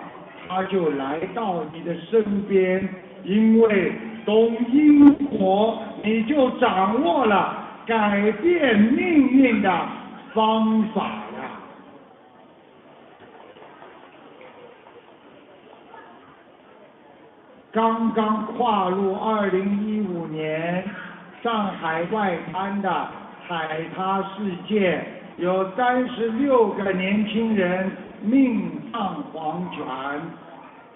[0.48, 2.88] 他就来到你的身边，
[3.24, 3.92] 因为
[4.24, 9.88] 懂因果，你就掌握了改变命运的
[10.32, 11.50] 方法呀。
[17.72, 20.84] 刚刚跨入二零一五年，
[21.42, 23.08] 上海外滩的
[23.46, 25.04] 海塌事件，
[25.36, 27.90] 有三十六个年轻人
[28.22, 29.84] 命丧黄泉，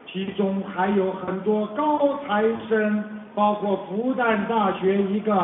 [0.07, 5.35] 其中还有很多高材生，包括复旦大学一个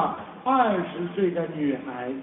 [0.45, 2.23] 二十岁的女孩子，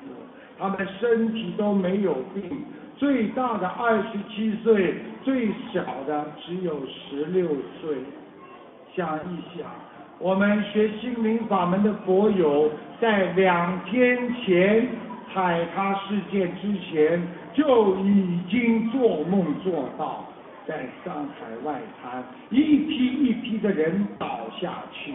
[0.58, 2.66] 她们身体都没有病，
[2.98, 7.48] 最大的二十七岁，最小的只有十六
[7.80, 7.98] 岁。
[8.96, 9.70] 想一想，
[10.22, 14.88] 我们学心灵法门的佛友，在两天前
[15.34, 17.20] 海塌事件之前
[17.56, 20.24] 就已经做梦做到，
[20.68, 25.12] 在上海外滩一批一批的人倒下去，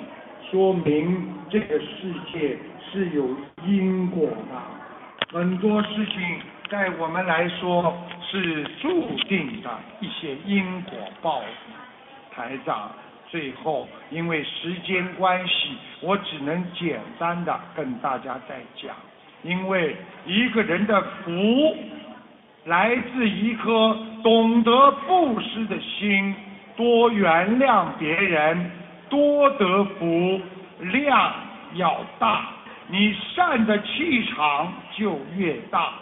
[0.51, 2.59] 说明这个世界
[2.91, 3.29] 是有
[3.65, 5.39] 因果的。
[5.39, 7.95] 很多事情在我们来说
[8.29, 12.35] 是注定的一些因果报应。
[12.35, 12.91] 台长。
[13.29, 18.95] 最后，因为时间关系，我只能简单的跟大家再讲。
[19.43, 21.77] 因为一个人的福，
[22.65, 26.35] 来自一颗懂得布施的心，
[26.77, 28.71] 多原谅别人，
[29.09, 30.41] 多得福，
[30.81, 31.33] 量
[31.75, 32.47] 要大，
[32.89, 35.93] 你善的气场就越大。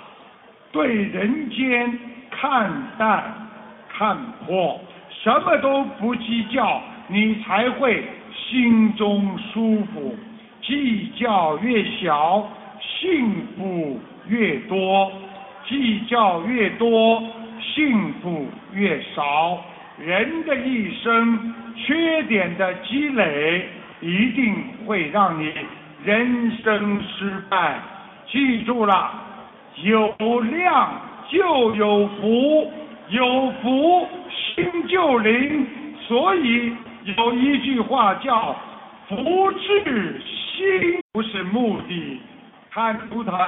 [0.72, 1.98] 对人间
[2.30, 3.48] 看淡
[3.88, 4.16] 看
[4.46, 4.80] 破，
[5.22, 6.82] 什么都不计较。
[7.08, 8.02] 你才会
[8.32, 10.16] 心中舒服。
[10.62, 12.48] 计较越小，
[12.80, 15.10] 幸福越多；
[15.68, 17.22] 计较越多，
[17.60, 19.62] 幸福越少。
[19.98, 23.66] 人的一生，缺点的积累，
[24.00, 24.54] 一定
[24.86, 25.52] 会让你
[26.02, 27.78] 人生失败。
[28.26, 29.10] 记住了，
[29.82, 32.72] 有量就有福，
[33.10, 35.66] 有福心就灵。
[36.08, 36.72] 所以。
[37.04, 38.56] 有一句话叫
[39.06, 42.20] “福至心”，不是目的。
[42.70, 43.38] 看图腾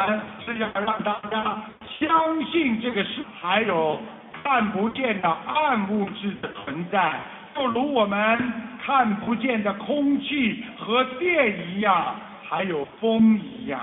[0.45, 1.63] 是要让大家
[1.99, 3.99] 相信这个是还有
[4.45, 7.19] 看不见的暗物质的存在，
[7.55, 8.53] 就如我们
[8.85, 12.15] 看不见的空气和电一样，
[12.47, 13.81] 还有风一样。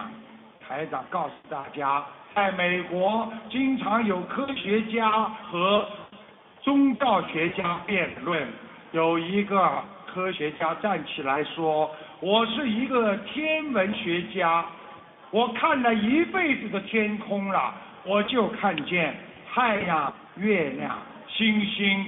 [0.65, 2.01] 台长告诉大家，
[2.35, 5.85] 在美国经常有科学家和
[6.61, 8.47] 宗教学家辩论。
[8.93, 11.89] 有一个科学家站起来说
[12.21, 14.63] ：“我是一个天文学家，
[15.31, 17.73] 我看了一辈子的天空了，
[18.05, 19.15] 我就看见
[19.51, 20.95] 太阳、月亮、
[21.27, 22.05] 星星，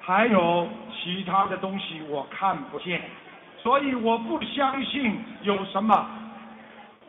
[0.00, 3.02] 还有其他的东西我看不见，
[3.60, 6.08] 所以我不相信有什么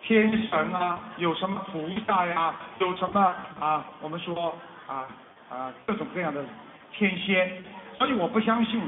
[0.02, 3.22] 天神啊，有什么菩萨呀，有什么
[3.60, 5.06] 啊，我们说啊
[5.48, 6.44] 啊各种各样的
[6.92, 7.52] 天仙。”
[8.00, 8.82] 所以我不相信，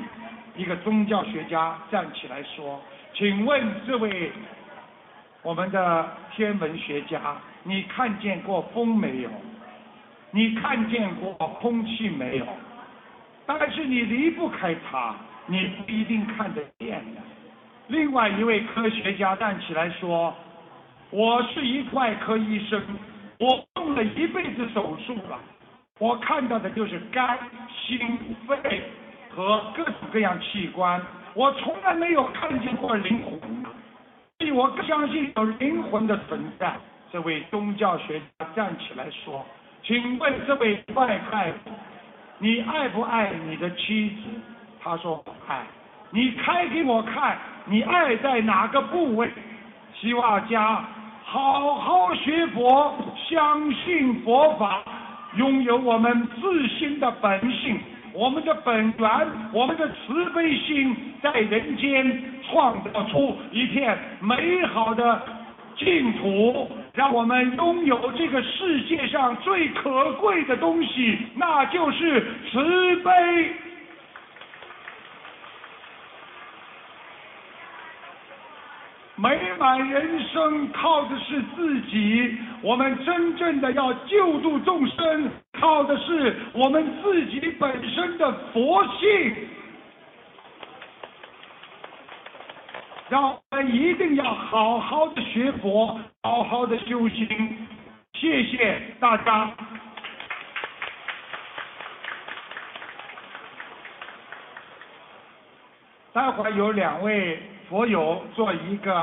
[0.56, 2.82] 一个宗教学家站起来说
[3.14, 4.32] ：“请问这位
[5.44, 9.30] 我们的天文学家，你看见过风没有？
[10.32, 12.48] 你看见过空气没有？
[13.46, 15.14] 但是你离不开它，
[15.46, 17.22] 你不一定看得见的。”
[17.88, 20.34] 另外一位科学家站起来说
[21.12, 22.82] ：“我是一外科医生，
[23.40, 25.38] 我动了一辈子手术了，
[26.00, 27.38] 我看到的就是肝、
[27.86, 28.82] 心、肺。”
[29.36, 31.02] 和各种各样器官，
[31.34, 33.40] 我从来没有看见过灵魂，
[34.40, 36.74] 所以我不相信有灵魂的存在。
[37.12, 39.46] 这位宗教学家站起来说
[39.84, 41.72] ：“请问这位外太夫，
[42.40, 44.22] 你爱不爱你的妻子？”
[44.82, 45.62] 他说：“爱。”
[46.14, 49.32] 你开给我看，你爱在哪个部位？
[49.94, 50.84] 希望家
[51.24, 52.94] 好好学佛，
[53.30, 54.84] 相信佛法，
[55.36, 57.80] 拥有我们自信的本性。
[58.14, 65.22] 我们的本源，我们的慈悲心，在人间创造出一片美好的
[65.78, 73.12] 净土，让我们拥有这个世界上最可贵的东西，那就是慈悲。
[79.22, 89.48] 美满人生靠的是自己，我们真正的要救度众生，靠的是我们自己本身的佛性。
[93.10, 97.68] 让我们一定要好好的学佛，好好的修行。
[98.14, 99.52] 谢谢大家。
[106.12, 107.40] 待会儿有两位
[107.72, 108.94] 佛友做一个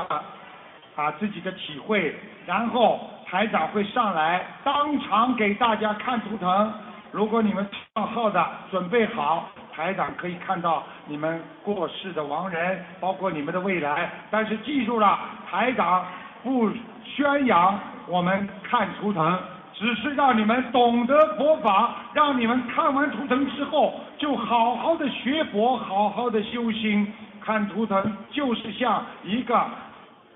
[0.95, 2.15] 啊自己的体会，
[2.45, 6.71] 然后台长会上来当场给大家看图腾。
[7.11, 14.07] 如果你们唱号的准备好，台长可以看到你们过世的亡人，包括你们的未来。
[14.29, 15.17] 但是记住了，
[15.49, 16.05] 台长
[16.43, 16.69] 不
[17.03, 19.39] 宣扬我们看图腾。
[19.73, 27.11] 只是让你们懂得佛法，让你们看完图腾之后，就好好的学佛，好好的修心。
[27.49, 29.59] 看图腾就是像一个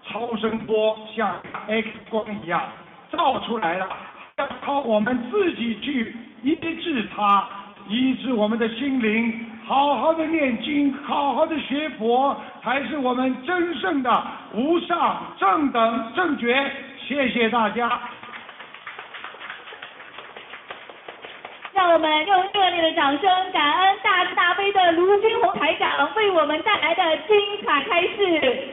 [0.03, 1.31] 超声波，像
[1.67, 2.59] X 光一样
[3.11, 3.87] 照出来了，
[4.37, 7.47] 要靠我们自己去医治它，
[7.87, 9.45] 医治我们的心灵。
[9.63, 14.23] 好好的念经，好好的学佛，才是我们真正的
[14.55, 16.71] 无上正等正觉。
[17.07, 17.87] 谢谢大家。
[21.73, 28.67] 让我们用热烈的掌声，感恩大慈大悲的卢军红台长为我们带来的精彩开示。